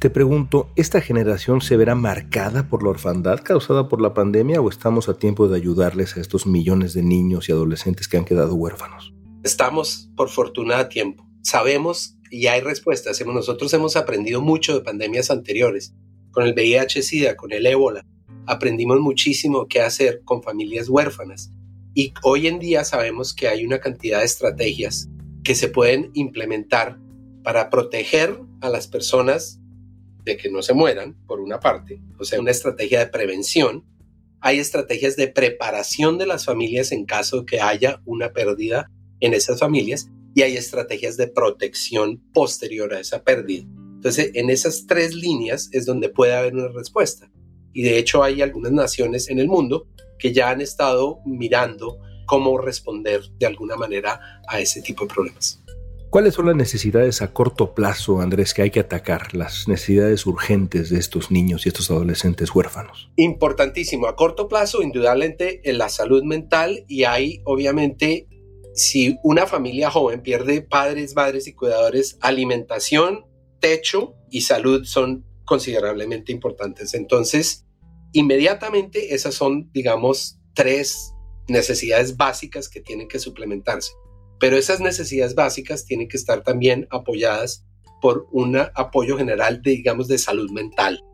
te 0.00 0.08
pregunto, 0.08 0.70
¿esta 0.76 1.02
generación 1.02 1.60
se 1.60 1.76
verá 1.76 1.94
marcada 1.94 2.66
por 2.70 2.82
la 2.82 2.88
orfandad 2.88 3.40
causada 3.40 3.86
por 3.86 4.00
la 4.00 4.14
pandemia 4.14 4.58
o 4.58 4.70
estamos 4.70 5.10
a 5.10 5.18
tiempo 5.18 5.46
de 5.46 5.58
ayudarles 5.58 6.16
a 6.16 6.22
estos 6.22 6.46
millones 6.46 6.94
de 6.94 7.02
niños 7.02 7.48
y 7.48 7.52
adolescentes 7.52 8.08
que 8.08 8.16
han 8.16 8.24
quedado 8.24 8.54
huérfanos? 8.54 9.12
Estamos, 9.44 10.10
por 10.16 10.30
fortuna, 10.30 10.78
a 10.78 10.88
tiempo. 10.88 11.28
Sabemos 11.42 12.16
y 12.30 12.46
hay 12.46 12.62
respuestas. 12.62 13.22
Nosotros 13.26 13.74
hemos 13.74 13.94
aprendido 13.94 14.40
mucho 14.40 14.72
de 14.72 14.80
pandemias 14.80 15.30
anteriores. 15.30 15.94
Con 16.30 16.46
el 16.46 16.54
VIH-Sida, 16.54 17.36
con 17.36 17.52
el 17.52 17.66
ébola, 17.66 18.06
aprendimos 18.46 19.00
muchísimo 19.00 19.66
qué 19.68 19.82
hacer 19.82 20.22
con 20.24 20.42
familias 20.42 20.88
huérfanas. 20.88 21.52
Y 21.92 22.14
hoy 22.22 22.46
en 22.46 22.58
día 22.58 22.84
sabemos 22.84 23.34
que 23.34 23.48
hay 23.48 23.66
una 23.66 23.80
cantidad 23.80 24.20
de 24.20 24.24
estrategias 24.24 25.10
que 25.44 25.54
se 25.54 25.68
pueden 25.68 26.10
implementar 26.14 26.98
para 27.42 27.68
proteger 27.68 28.40
a 28.62 28.70
las 28.70 28.86
personas 28.86 29.59
de 30.24 30.36
que 30.36 30.50
no 30.50 30.62
se 30.62 30.74
mueran, 30.74 31.16
por 31.26 31.40
una 31.40 31.60
parte, 31.60 32.00
o 32.18 32.24
sea, 32.24 32.40
una 32.40 32.50
estrategia 32.50 33.00
de 33.00 33.06
prevención. 33.06 33.84
Hay 34.40 34.58
estrategias 34.58 35.16
de 35.16 35.28
preparación 35.28 36.18
de 36.18 36.26
las 36.26 36.44
familias 36.44 36.92
en 36.92 37.04
caso 37.04 37.40
de 37.40 37.46
que 37.46 37.60
haya 37.60 38.00
una 38.04 38.32
pérdida 38.32 38.90
en 39.20 39.34
esas 39.34 39.60
familias 39.60 40.08
y 40.34 40.42
hay 40.42 40.56
estrategias 40.56 41.16
de 41.16 41.28
protección 41.28 42.22
posterior 42.32 42.94
a 42.94 43.00
esa 43.00 43.22
pérdida. 43.22 43.66
Entonces, 43.96 44.30
en 44.34 44.48
esas 44.48 44.86
tres 44.86 45.14
líneas 45.14 45.68
es 45.72 45.84
donde 45.84 46.08
puede 46.08 46.34
haber 46.34 46.54
una 46.54 46.68
respuesta. 46.68 47.30
Y 47.72 47.82
de 47.82 47.98
hecho 47.98 48.22
hay 48.22 48.40
algunas 48.42 48.72
naciones 48.72 49.28
en 49.28 49.38
el 49.38 49.48
mundo 49.48 49.88
que 50.18 50.32
ya 50.32 50.50
han 50.50 50.60
estado 50.60 51.20
mirando 51.26 51.98
cómo 52.26 52.58
responder 52.58 53.22
de 53.38 53.46
alguna 53.46 53.76
manera 53.76 54.40
a 54.48 54.60
ese 54.60 54.82
tipo 54.82 55.04
de 55.04 55.12
problemas. 55.12 55.60
¿Cuáles 56.10 56.34
son 56.34 56.46
las 56.46 56.56
necesidades 56.56 57.22
a 57.22 57.32
corto 57.32 57.72
plazo, 57.72 58.20
Andrés, 58.20 58.52
que 58.52 58.62
hay 58.62 58.72
que 58.72 58.80
atacar? 58.80 59.32
Las 59.32 59.68
necesidades 59.68 60.26
urgentes 60.26 60.90
de 60.90 60.98
estos 60.98 61.30
niños 61.30 61.64
y 61.64 61.68
estos 61.68 61.88
adolescentes 61.88 62.52
huérfanos. 62.52 63.12
Importantísimo. 63.14 64.08
A 64.08 64.16
corto 64.16 64.48
plazo, 64.48 64.82
indudablemente, 64.82 65.60
en 65.70 65.78
la 65.78 65.88
salud 65.88 66.24
mental 66.24 66.84
y 66.88 67.04
hay, 67.04 67.42
obviamente, 67.44 68.26
si 68.74 69.18
una 69.22 69.46
familia 69.46 69.88
joven 69.88 70.20
pierde 70.20 70.62
padres, 70.62 71.14
madres 71.14 71.46
y 71.46 71.54
cuidadores, 71.54 72.18
alimentación, 72.20 73.26
techo 73.60 74.16
y 74.30 74.40
salud 74.40 74.84
son 74.86 75.24
considerablemente 75.44 76.32
importantes. 76.32 76.92
Entonces, 76.94 77.66
inmediatamente 78.12 79.14
esas 79.14 79.36
son, 79.36 79.70
digamos, 79.72 80.40
tres 80.54 81.12
necesidades 81.46 82.16
básicas 82.16 82.68
que 82.68 82.80
tienen 82.80 83.06
que 83.06 83.20
suplementarse. 83.20 83.92
Pero 84.40 84.56
esas 84.56 84.80
necesidades 84.80 85.34
básicas 85.34 85.84
tienen 85.84 86.08
que 86.08 86.16
estar 86.16 86.42
también 86.42 86.88
apoyadas 86.90 87.64
por 88.00 88.26
un 88.32 88.56
apoyo 88.56 89.18
general, 89.18 89.60
de, 89.62 89.72
digamos, 89.72 90.08
de 90.08 90.18
salud 90.18 90.50
mental, 90.50 91.04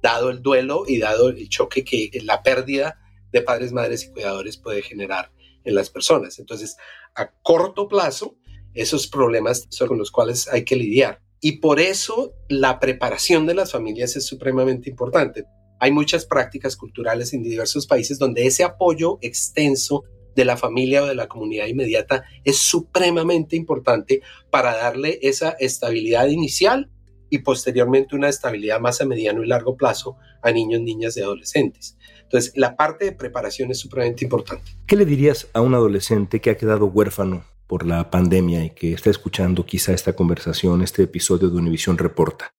dado 0.00 0.30
el 0.30 0.40
duelo 0.40 0.84
y 0.86 0.98
dado 0.98 1.28
el 1.28 1.48
choque 1.48 1.84
que 1.84 2.10
la 2.22 2.42
pérdida 2.42 3.00
de 3.32 3.42
padres, 3.42 3.72
madres 3.72 4.04
y 4.04 4.12
cuidadores 4.12 4.56
puede 4.56 4.82
generar 4.82 5.32
en 5.64 5.74
las 5.74 5.90
personas. 5.90 6.38
Entonces, 6.38 6.76
a 7.16 7.32
corto 7.42 7.88
plazo, 7.88 8.36
esos 8.72 9.08
problemas 9.08 9.66
son 9.70 9.98
los 9.98 10.12
cuales 10.12 10.46
hay 10.48 10.64
que 10.64 10.76
lidiar. 10.76 11.20
Y 11.40 11.58
por 11.58 11.80
eso 11.80 12.34
la 12.48 12.78
preparación 12.78 13.46
de 13.46 13.54
las 13.54 13.72
familias 13.72 14.16
es 14.16 14.26
supremamente 14.26 14.88
importante. 14.88 15.44
Hay 15.80 15.90
muchas 15.90 16.24
prácticas 16.24 16.76
culturales 16.76 17.32
en 17.34 17.42
diversos 17.42 17.86
países 17.86 18.18
donde 18.18 18.46
ese 18.46 18.64
apoyo 18.64 19.18
extenso 19.20 20.04
de 20.36 20.44
la 20.44 20.56
familia 20.56 21.02
o 21.02 21.06
de 21.06 21.14
la 21.16 21.26
comunidad 21.26 21.66
inmediata 21.66 22.24
es 22.44 22.58
supremamente 22.58 23.56
importante 23.56 24.20
para 24.50 24.76
darle 24.76 25.18
esa 25.22 25.56
estabilidad 25.58 26.28
inicial 26.28 26.90
y 27.30 27.38
posteriormente 27.38 28.14
una 28.14 28.28
estabilidad 28.28 28.78
más 28.78 29.00
a 29.00 29.06
mediano 29.06 29.42
y 29.42 29.48
largo 29.48 29.76
plazo 29.76 30.16
a 30.42 30.52
niños, 30.52 30.82
niñas 30.82 31.16
y 31.16 31.22
adolescentes. 31.22 31.96
Entonces, 32.22 32.52
la 32.54 32.76
parte 32.76 33.06
de 33.06 33.12
preparación 33.12 33.70
es 33.70 33.80
supremamente 33.80 34.24
importante. 34.24 34.72
¿Qué 34.86 34.94
le 34.94 35.06
dirías 35.06 35.48
a 35.54 35.60
un 35.60 35.74
adolescente 35.74 36.40
que 36.40 36.50
ha 36.50 36.56
quedado 36.56 36.86
huérfano 36.86 37.44
por 37.66 37.84
la 37.84 38.10
pandemia 38.10 38.64
y 38.64 38.70
que 38.70 38.92
está 38.92 39.10
escuchando 39.10 39.64
quizá 39.64 39.92
esta 39.92 40.14
conversación, 40.14 40.82
este 40.82 41.02
episodio 41.02 41.48
de 41.48 41.56
Univisión 41.56 41.98
Reporta? 41.98 42.50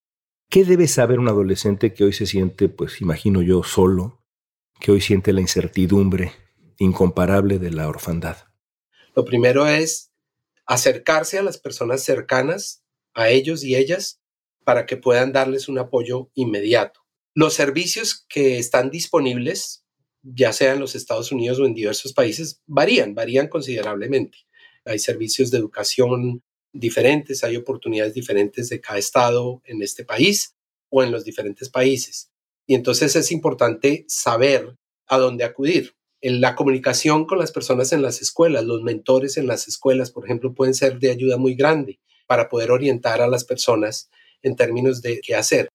¿Qué 0.50 0.65
debe 0.65 0.88
saber 0.88 1.19
un 1.19 1.27
adolescente 1.27 1.93
que 1.93 2.03
hoy 2.03 2.13
se 2.13 2.25
siente, 2.25 2.69
pues 2.69 3.01
imagino 3.01 3.41
yo, 3.41 3.63
solo, 3.63 4.22
que 4.79 4.91
hoy 4.91 5.01
siente 5.01 5.31
la 5.31 5.41
incertidumbre 5.41 6.31
incomparable 6.77 7.60
de 7.60 7.72
la 7.72 7.88
orfandad? 7.88 8.38
Lo 9.15 9.25
primero 9.25 9.67
es 9.67 10.12
acercarse 10.65 11.39
a 11.39 11.43
las 11.43 11.57
personas 11.57 12.03
cercanas 12.03 12.84
a 13.13 13.29
ellos 13.29 13.63
y 13.63 13.75
ellas 13.75 14.22
para 14.63 14.86
que 14.86 14.98
puedan 14.98 15.31
darles 15.31 15.69
un 15.69 15.79
apoyo 15.79 16.29
inmediato. 16.36 17.01
Los 17.34 17.53
servicios 17.53 18.25
que 18.27 18.60
están 18.60 18.89
disponibles, 18.89 19.86
ya 20.22 20.53
sea 20.53 20.74
en 20.74 20.79
los 20.79 20.93
Estados 20.93 21.31
Unidos 21.31 21.60
o 21.60 21.65
en 21.65 21.74
diversos 21.74 22.13
países, 22.13 22.62
varían, 22.65 23.15
varían 23.15 23.48
considerablemente. 23.48 24.39
Hay 24.86 25.00
servicios 25.00 25.51
de 25.51 25.57
educación 25.57 26.43
diferentes, 26.74 27.43
hay 27.43 27.55
oportunidades 27.55 28.13
diferentes 28.13 28.69
de 28.69 28.81
cada 28.81 29.00
estado 29.00 29.62
en 29.65 29.81
este 29.81 30.05
país 30.05 30.55
o 30.89 31.03
en 31.03 31.12
los 31.12 31.24
diferentes 31.24 31.69
países. 31.69 32.31
Y 32.65 32.75
entonces 32.75 33.15
es 33.15 33.31
importante 33.31 34.05
saber 34.07 34.77
a 35.07 35.17
dónde 35.17 35.43
acudir 35.43 35.97
en 36.22 36.42
la 36.42 36.56
comunicación 36.56 37.26
con 37.26 37.40
las 37.40 37.52
personas 37.52 37.94
en 37.94 38.02
las 38.02 38.22
escuelas, 38.22 38.66
los 38.66 38.82
mentores 38.82 39.38
en 39.38 39.48
las 39.48 39.68
escuelas, 39.68 40.12
por 40.12 40.26
ejemplo, 40.26 40.54
pueden 40.54 40.74
ser 40.74 41.00
de 41.00 41.12
ayuda 41.12 41.38
muy 41.38 41.56
grande 41.56 42.00
para 42.25 42.50
poder 42.50 42.72
orientar 42.72 43.22
a 43.22 43.27
las 43.27 43.44
personas 43.44 44.10
en 44.42 44.56
términos 44.56 45.01
de 45.01 45.22
qué 45.22 45.36
hacer. 45.36 45.70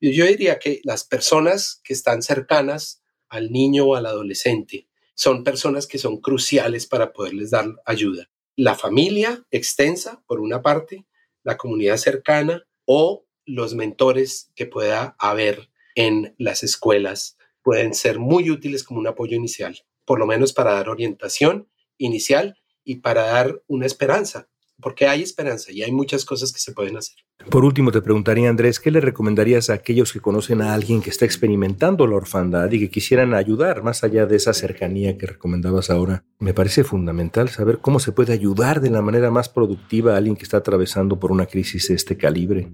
Yo 0.00 0.26
diría 0.26 0.58
que 0.58 0.80
las 0.84 1.04
personas 1.04 1.80
que 1.82 1.92
están 1.92 2.22
cercanas 2.22 3.02
al 3.28 3.50
niño 3.50 3.86
o 3.86 3.94
al 3.96 4.06
adolescente 4.06 4.88
son 5.14 5.42
personas 5.42 5.86
que 5.86 5.98
son 5.98 6.20
cruciales 6.20 6.86
para 6.86 7.12
poderles 7.12 7.50
dar 7.50 7.66
ayuda. 7.84 8.30
La 8.54 8.76
familia 8.76 9.44
extensa, 9.50 10.22
por 10.26 10.40
una 10.40 10.62
parte, 10.62 11.06
la 11.42 11.56
comunidad 11.56 11.96
cercana 11.96 12.64
o 12.84 13.26
los 13.44 13.74
mentores 13.74 14.52
que 14.54 14.66
pueda 14.66 15.16
haber 15.18 15.70
en 15.94 16.34
las 16.38 16.62
escuelas 16.62 17.37
pueden 17.62 17.94
ser 17.94 18.18
muy 18.18 18.50
útiles 18.50 18.84
como 18.84 19.00
un 19.00 19.06
apoyo 19.06 19.36
inicial, 19.36 19.78
por 20.04 20.18
lo 20.18 20.26
menos 20.26 20.52
para 20.52 20.72
dar 20.72 20.88
orientación 20.88 21.68
inicial 21.98 22.56
y 22.84 22.96
para 22.96 23.24
dar 23.24 23.62
una 23.66 23.86
esperanza, 23.86 24.48
porque 24.80 25.06
hay 25.06 25.22
esperanza 25.22 25.72
y 25.72 25.82
hay 25.82 25.92
muchas 25.92 26.24
cosas 26.24 26.52
que 26.52 26.60
se 26.60 26.72
pueden 26.72 26.96
hacer. 26.96 27.16
Por 27.50 27.64
último, 27.64 27.92
te 27.92 28.02
preguntaría, 28.02 28.48
Andrés, 28.48 28.80
¿qué 28.80 28.90
le 28.90 29.00
recomendarías 29.00 29.70
a 29.70 29.74
aquellos 29.74 30.12
que 30.12 30.20
conocen 30.20 30.62
a 30.62 30.74
alguien 30.74 31.02
que 31.02 31.10
está 31.10 31.24
experimentando 31.24 32.06
la 32.06 32.16
orfandad 32.16 32.70
y 32.72 32.78
que 32.80 32.90
quisieran 32.90 33.34
ayudar 33.34 33.82
más 33.82 34.04
allá 34.04 34.26
de 34.26 34.36
esa 34.36 34.52
cercanía 34.52 35.18
que 35.18 35.26
recomendabas 35.26 35.90
ahora? 35.90 36.24
Me 36.38 36.54
parece 36.54 36.84
fundamental 36.84 37.48
saber 37.48 37.78
cómo 37.78 38.00
se 38.00 38.12
puede 38.12 38.32
ayudar 38.32 38.80
de 38.80 38.90
la 38.90 39.02
manera 39.02 39.30
más 39.30 39.48
productiva 39.48 40.14
a 40.14 40.16
alguien 40.16 40.36
que 40.36 40.44
está 40.44 40.58
atravesando 40.58 41.18
por 41.18 41.32
una 41.32 41.46
crisis 41.46 41.88
de 41.88 41.94
este 41.94 42.16
calibre. 42.16 42.68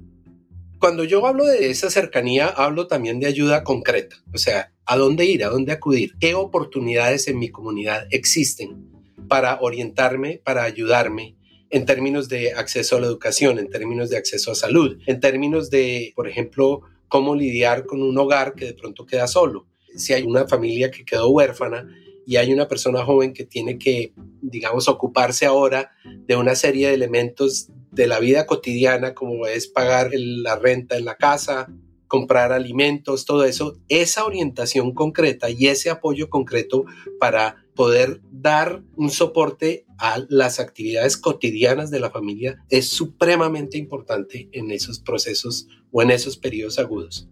Cuando 0.85 1.05
yo 1.05 1.27
hablo 1.27 1.47
de 1.47 1.71
esa 1.71 1.89
cercanía, 1.89 2.47
hablo 2.47 2.87
también 2.87 3.19
de 3.19 3.27
ayuda 3.27 3.65
concreta, 3.65 4.17
o 4.35 4.37
sea, 4.37 4.71
a 4.85 4.99
dónde 4.99 5.25
ir, 5.25 5.43
a 5.43 5.49
dónde 5.49 5.73
acudir, 5.73 6.13
qué 6.21 6.35
oportunidades 6.35 7.27
en 7.27 7.39
mi 7.39 7.49
comunidad 7.49 8.07
existen 8.11 8.91
para 9.27 9.61
orientarme, 9.63 10.43
para 10.45 10.65
ayudarme 10.65 11.37
en 11.71 11.87
términos 11.87 12.29
de 12.29 12.53
acceso 12.53 12.97
a 12.97 13.01
la 13.01 13.07
educación, 13.07 13.59
en 13.59 13.71
términos 13.71 14.11
de 14.11 14.19
acceso 14.19 14.53
a 14.53 14.55
salud, 14.55 14.99
en 15.07 15.21
términos 15.21 15.71
de, 15.71 16.13
por 16.15 16.29
ejemplo, 16.29 16.83
cómo 17.09 17.35
lidiar 17.35 17.87
con 17.87 18.03
un 18.03 18.19
hogar 18.19 18.53
que 18.55 18.67
de 18.67 18.75
pronto 18.75 19.07
queda 19.07 19.27
solo. 19.27 19.67
Si 19.97 20.13
hay 20.13 20.25
una 20.25 20.47
familia 20.47 20.91
que 20.91 21.07
quedó 21.07 21.31
huérfana 21.31 21.89
y 22.27 22.37
hay 22.37 22.53
una 22.53 22.69
persona 22.69 23.03
joven 23.07 23.33
que 23.33 23.47
tiene 23.47 23.79
que, 23.79 24.13
digamos, 24.43 24.87
ocuparse 24.89 25.47
ahora 25.47 25.93
de 26.05 26.37
una 26.37 26.55
serie 26.55 26.89
de 26.89 26.95
elementos 26.95 27.71
de 27.95 28.07
la 28.07 28.19
vida 28.19 28.47
cotidiana, 28.47 29.15
como 29.15 29.47
es 29.47 29.69
pagar 29.69 30.11
la 30.15 30.57
renta 30.57 30.97
en 30.97 31.05
la 31.05 31.17
casa, 31.17 31.69
comprar 32.15 32.53
alimentos, 32.53 33.25
todo 33.25 33.45
eso, 33.45 33.79
esa 33.89 34.25
orientación 34.25 34.95
concreta 34.95 35.51
y 35.51 35.67
ese 35.67 35.91
apoyo 35.91 36.31
concreto 36.31 36.85
para 37.19 37.65
poder 37.75 38.21
dar 38.31 38.83
un 38.95 39.11
soporte 39.11 39.85
a 39.99 40.23
las 40.29 40.61
actividades 40.61 41.17
cotidianas 41.17 41.91
de 41.91 42.01
la 42.01 42.11
familia 42.11 42.63
es 42.71 42.89
supremamente 42.91 43.79
importante 43.79 44.49
en 44.53 44.71
esos 44.71 45.01
procesos 45.01 45.67
o 45.91 46.03
en 46.03 46.13
esos 46.13 46.37
periodos 46.37 46.79
agudos. 46.79 47.29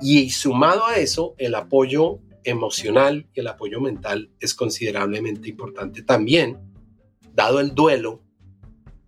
Y 0.00 0.30
sumado 0.30 0.86
a 0.86 0.96
eso, 0.96 1.34
el 1.38 1.54
apoyo 1.54 2.20
emocional 2.44 3.26
y 3.34 3.40
el 3.40 3.48
apoyo 3.48 3.80
mental 3.80 4.30
es 4.40 4.54
considerablemente 4.54 5.50
importante 5.50 6.02
también, 6.02 6.58
dado 7.34 7.60
el 7.60 7.74
duelo 7.74 8.23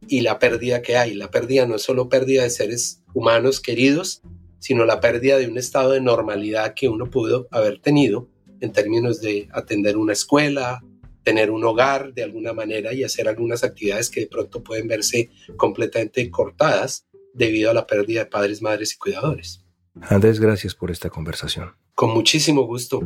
y 0.08 0.20
la 0.20 0.38
pérdida 0.38 0.82
que 0.82 0.96
hay. 0.96 1.14
La 1.14 1.30
pérdida 1.30 1.66
no 1.66 1.76
es 1.76 1.82
solo 1.82 2.08
pérdida 2.08 2.42
de 2.42 2.50
seres 2.50 3.02
humanos 3.14 3.60
queridos, 3.60 4.22
sino 4.58 4.84
la 4.84 5.00
pérdida 5.00 5.38
de 5.38 5.48
un 5.48 5.58
estado 5.58 5.92
de 5.92 6.00
normalidad 6.00 6.74
que 6.74 6.88
uno 6.88 7.10
pudo 7.10 7.48
haber 7.50 7.80
tenido 7.80 8.28
en 8.60 8.72
términos 8.72 9.20
de 9.20 9.48
atender 9.52 9.96
una 9.96 10.12
escuela, 10.12 10.82
tener 11.22 11.50
un 11.50 11.64
hogar 11.64 12.14
de 12.14 12.22
alguna 12.22 12.52
manera 12.52 12.92
y 12.94 13.04
hacer 13.04 13.28
algunas 13.28 13.64
actividades 13.64 14.10
que 14.10 14.20
de 14.20 14.26
pronto 14.28 14.62
pueden 14.62 14.88
verse 14.88 15.30
completamente 15.56 16.30
cortadas 16.30 17.06
debido 17.34 17.70
a 17.70 17.74
la 17.74 17.86
pérdida 17.86 18.20
de 18.20 18.26
padres, 18.26 18.62
madres 18.62 18.94
y 18.94 18.98
cuidadores. 18.98 19.64
Andrés, 20.00 20.40
gracias 20.40 20.74
por 20.74 20.90
esta 20.90 21.10
conversación. 21.10 21.72
Con 21.94 22.10
muchísimo 22.10 22.62
gusto. 22.62 23.00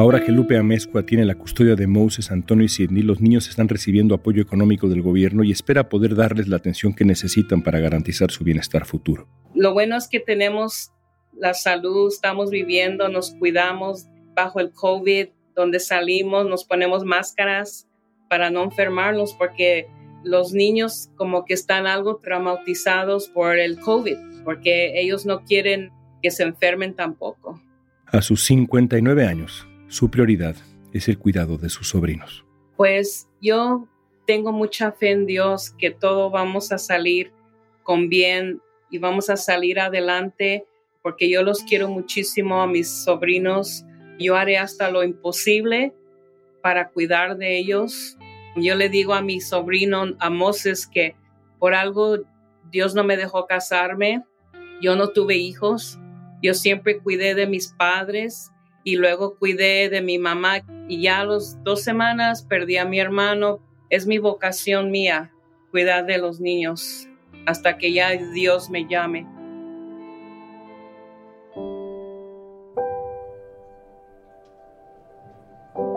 Ahora 0.00 0.24
que 0.24 0.32
Lupe 0.32 0.56
Amezcua 0.56 1.04
tiene 1.04 1.26
la 1.26 1.34
custodia 1.34 1.74
de 1.74 1.86
Moses, 1.86 2.30
Antonio 2.30 2.64
y 2.64 2.70
Sidney, 2.70 3.02
los 3.02 3.20
niños 3.20 3.50
están 3.50 3.68
recibiendo 3.68 4.14
apoyo 4.14 4.40
económico 4.40 4.88
del 4.88 5.02
gobierno 5.02 5.44
y 5.44 5.52
espera 5.52 5.90
poder 5.90 6.14
darles 6.14 6.48
la 6.48 6.56
atención 6.56 6.94
que 6.94 7.04
necesitan 7.04 7.60
para 7.60 7.80
garantizar 7.80 8.30
su 8.30 8.42
bienestar 8.42 8.86
futuro. 8.86 9.28
Lo 9.54 9.74
bueno 9.74 9.98
es 9.98 10.08
que 10.08 10.18
tenemos 10.18 10.90
la 11.36 11.52
salud, 11.52 12.08
estamos 12.08 12.48
viviendo, 12.48 13.10
nos 13.10 13.34
cuidamos 13.34 14.06
bajo 14.34 14.58
el 14.60 14.72
COVID, 14.72 15.28
donde 15.54 15.80
salimos, 15.80 16.48
nos 16.48 16.64
ponemos 16.64 17.04
máscaras 17.04 17.86
para 18.30 18.48
no 18.48 18.64
enfermarnos, 18.64 19.34
porque 19.34 19.86
los 20.24 20.54
niños 20.54 21.10
como 21.16 21.44
que 21.44 21.52
están 21.52 21.86
algo 21.86 22.16
traumatizados 22.22 23.28
por 23.28 23.58
el 23.58 23.78
COVID, 23.78 24.16
porque 24.46 24.98
ellos 24.98 25.26
no 25.26 25.44
quieren 25.44 25.90
que 26.22 26.30
se 26.30 26.44
enfermen 26.44 26.94
tampoco. 26.94 27.60
A 28.06 28.22
sus 28.22 28.42
59 28.44 29.26
años, 29.26 29.66
su 29.90 30.08
prioridad 30.08 30.54
es 30.92 31.08
el 31.08 31.18
cuidado 31.18 31.58
de 31.58 31.68
sus 31.68 31.88
sobrinos. 31.88 32.46
Pues 32.76 33.28
yo 33.42 33.88
tengo 34.24 34.52
mucha 34.52 34.92
fe 34.92 35.10
en 35.10 35.26
Dios 35.26 35.74
que 35.76 35.90
todo 35.90 36.30
vamos 36.30 36.70
a 36.70 36.78
salir 36.78 37.32
con 37.82 38.08
bien 38.08 38.62
y 38.88 38.98
vamos 38.98 39.28
a 39.30 39.36
salir 39.36 39.80
adelante 39.80 40.64
porque 41.02 41.28
yo 41.28 41.42
los 41.42 41.64
quiero 41.64 41.88
muchísimo 41.88 42.62
a 42.62 42.68
mis 42.68 42.88
sobrinos. 42.88 43.84
Yo 44.18 44.36
haré 44.36 44.58
hasta 44.58 44.90
lo 44.90 45.02
imposible 45.02 45.92
para 46.62 46.90
cuidar 46.90 47.36
de 47.36 47.58
ellos. 47.58 48.16
Yo 48.54 48.76
le 48.76 48.90
digo 48.90 49.14
a 49.14 49.22
mi 49.22 49.40
sobrino, 49.40 50.14
a 50.20 50.30
Moses, 50.30 50.86
que 50.86 51.16
por 51.58 51.74
algo 51.74 52.18
Dios 52.70 52.94
no 52.94 53.02
me 53.02 53.16
dejó 53.16 53.46
casarme. 53.46 54.22
Yo 54.80 54.94
no 54.94 55.08
tuve 55.08 55.36
hijos. 55.36 55.98
Yo 56.42 56.54
siempre 56.54 56.98
cuidé 56.98 57.34
de 57.34 57.48
mis 57.48 57.68
padres 57.72 58.52
y 58.84 58.96
luego 58.96 59.36
cuidé 59.36 59.88
de 59.88 60.00
mi 60.02 60.18
mamá. 60.18 60.62
Y 60.88 61.02
ya 61.02 61.20
a 61.20 61.24
dos 61.24 61.82
semanas 61.82 62.42
perdí 62.42 62.76
a 62.76 62.84
mi 62.84 62.98
hermano. 62.98 63.60
Es 63.88 64.06
mi 64.06 64.18
vocación 64.18 64.90
mía, 64.90 65.32
cuidar 65.70 66.06
de 66.06 66.18
los 66.18 66.40
niños 66.40 67.06
hasta 67.46 67.78
que 67.78 67.92
ya 67.92 68.10
Dios 68.10 68.70
me 68.70 68.86
llame. 68.88 69.26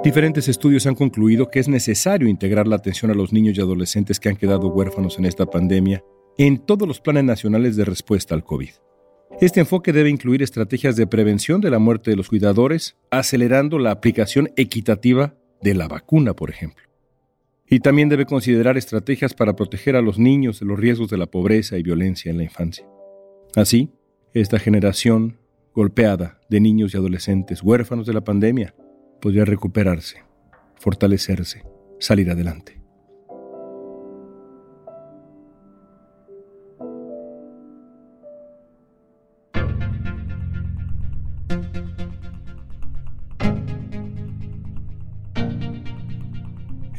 Diferentes 0.03 0.49
estudios 0.49 0.85
han 0.85 0.95
concluido 0.95 1.49
que 1.49 1.59
es 1.59 1.69
necesario 1.69 2.27
integrar 2.27 2.67
la 2.67 2.75
atención 2.75 3.09
a 3.09 3.13
los 3.13 3.31
niños 3.31 3.57
y 3.57 3.61
adolescentes 3.61 4.19
que 4.19 4.27
han 4.27 4.35
quedado 4.35 4.67
huérfanos 4.67 5.17
en 5.17 5.25
esta 5.25 5.45
pandemia 5.45 6.03
en 6.37 6.57
todos 6.57 6.87
los 6.87 6.99
planes 6.99 7.23
nacionales 7.23 7.75
de 7.77 7.85
respuesta 7.85 8.35
al 8.35 8.43
COVID. 8.43 8.71
Este 9.41 9.59
enfoque 9.59 9.91
debe 9.91 10.09
incluir 10.09 10.41
estrategias 10.41 10.95
de 10.95 11.07
prevención 11.07 11.59
de 11.59 11.71
la 11.71 11.79
muerte 11.79 12.11
de 12.11 12.17
los 12.17 12.29
cuidadores, 12.29 12.95
acelerando 13.09 13.79
la 13.79 13.91
aplicación 13.91 14.51
equitativa 14.55 15.35
de 15.61 15.73
la 15.73 15.87
vacuna, 15.87 16.33
por 16.33 16.49
ejemplo. 16.49 16.83
Y 17.67 17.79
también 17.79 18.09
debe 18.09 18.25
considerar 18.25 18.77
estrategias 18.77 19.33
para 19.33 19.55
proteger 19.55 19.95
a 19.95 20.01
los 20.01 20.19
niños 20.19 20.59
de 20.59 20.67
los 20.67 20.79
riesgos 20.79 21.09
de 21.09 21.17
la 21.17 21.25
pobreza 21.25 21.77
y 21.77 21.83
violencia 21.83 22.29
en 22.29 22.37
la 22.37 22.43
infancia. 22.43 22.85
Así, 23.55 23.89
esta 24.33 24.59
generación 24.59 25.39
golpeada 25.73 26.39
de 26.49 26.59
niños 26.59 26.93
y 26.93 26.97
adolescentes 26.97 27.63
huérfanos 27.63 28.05
de 28.05 28.13
la 28.13 28.23
pandemia 28.23 28.75
podría 29.19 29.45
recuperarse, 29.45 30.23
fortalecerse, 30.75 31.63
salir 31.99 32.29
adelante. 32.29 32.82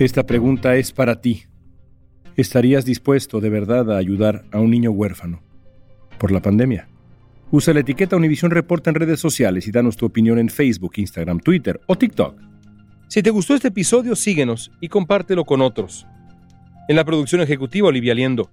Esta 0.04 0.26
pregunta 0.26 0.76
es 0.76 0.92
para 0.92 1.22
ti. 1.22 1.44
¿Estarías 2.36 2.84
dispuesto 2.84 3.40
de 3.40 3.48
verdad 3.48 3.90
a 3.90 3.96
ayudar 3.96 4.44
a 4.52 4.60
un 4.60 4.70
niño 4.70 4.90
huérfano 4.90 5.42
por 6.18 6.30
la 6.30 6.42
pandemia? 6.42 6.88
Usa 7.50 7.72
la 7.72 7.80
etiqueta 7.80 8.14
Univision 8.14 8.50
Reporta 8.50 8.90
en 8.90 8.96
redes 8.96 9.18
sociales 9.18 9.66
y 9.66 9.70
danos 9.70 9.96
tu 9.96 10.04
opinión 10.04 10.38
en 10.38 10.50
Facebook, 10.50 10.92
Instagram, 10.96 11.40
Twitter 11.40 11.80
o 11.86 11.96
TikTok. 11.96 12.38
Si 13.08 13.22
te 13.22 13.30
gustó 13.30 13.54
este 13.54 13.68
episodio, 13.68 14.14
síguenos 14.14 14.70
y 14.78 14.88
compártelo 14.88 15.46
con 15.46 15.62
otros. 15.62 16.06
En 16.86 16.96
la 16.96 17.04
producción 17.06 17.40
ejecutiva, 17.40 17.88
Olivia 17.88 18.12
Liendo. 18.12 18.50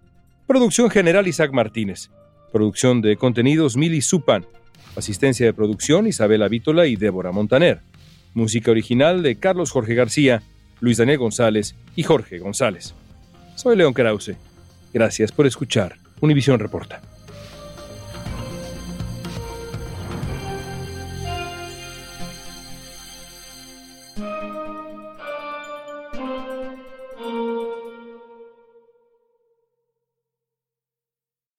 Producción 0.47 0.89
general, 0.89 1.27
Isaac 1.27 1.51
Martínez. 1.51 2.11
Producción 2.53 3.01
de 3.01 3.17
contenidos, 3.17 3.75
Mili 3.75 3.99
Supan. 3.99 4.45
Asistencia 4.95 5.47
de 5.47 5.53
producción, 5.53 6.07
Isabela 6.07 6.47
Vítola 6.47 6.87
y 6.87 6.95
Débora 6.95 7.33
Montaner. 7.33 7.81
Música 8.33 8.71
original 8.71 9.21
de 9.21 9.35
Carlos 9.35 9.71
Jorge 9.71 9.95
García, 9.95 10.43
Luis 10.81 10.97
Daniel 10.97 11.19
González 11.19 11.75
y 11.95 12.03
Jorge 12.03 12.39
González. 12.39 12.93
Soy 13.55 13.77
León 13.77 13.93
Krause. 13.93 14.35
Gracias 14.93 15.31
por 15.31 15.45
escuchar 15.45 15.95
Univisión 16.19 16.59
Reporta. 16.59 17.01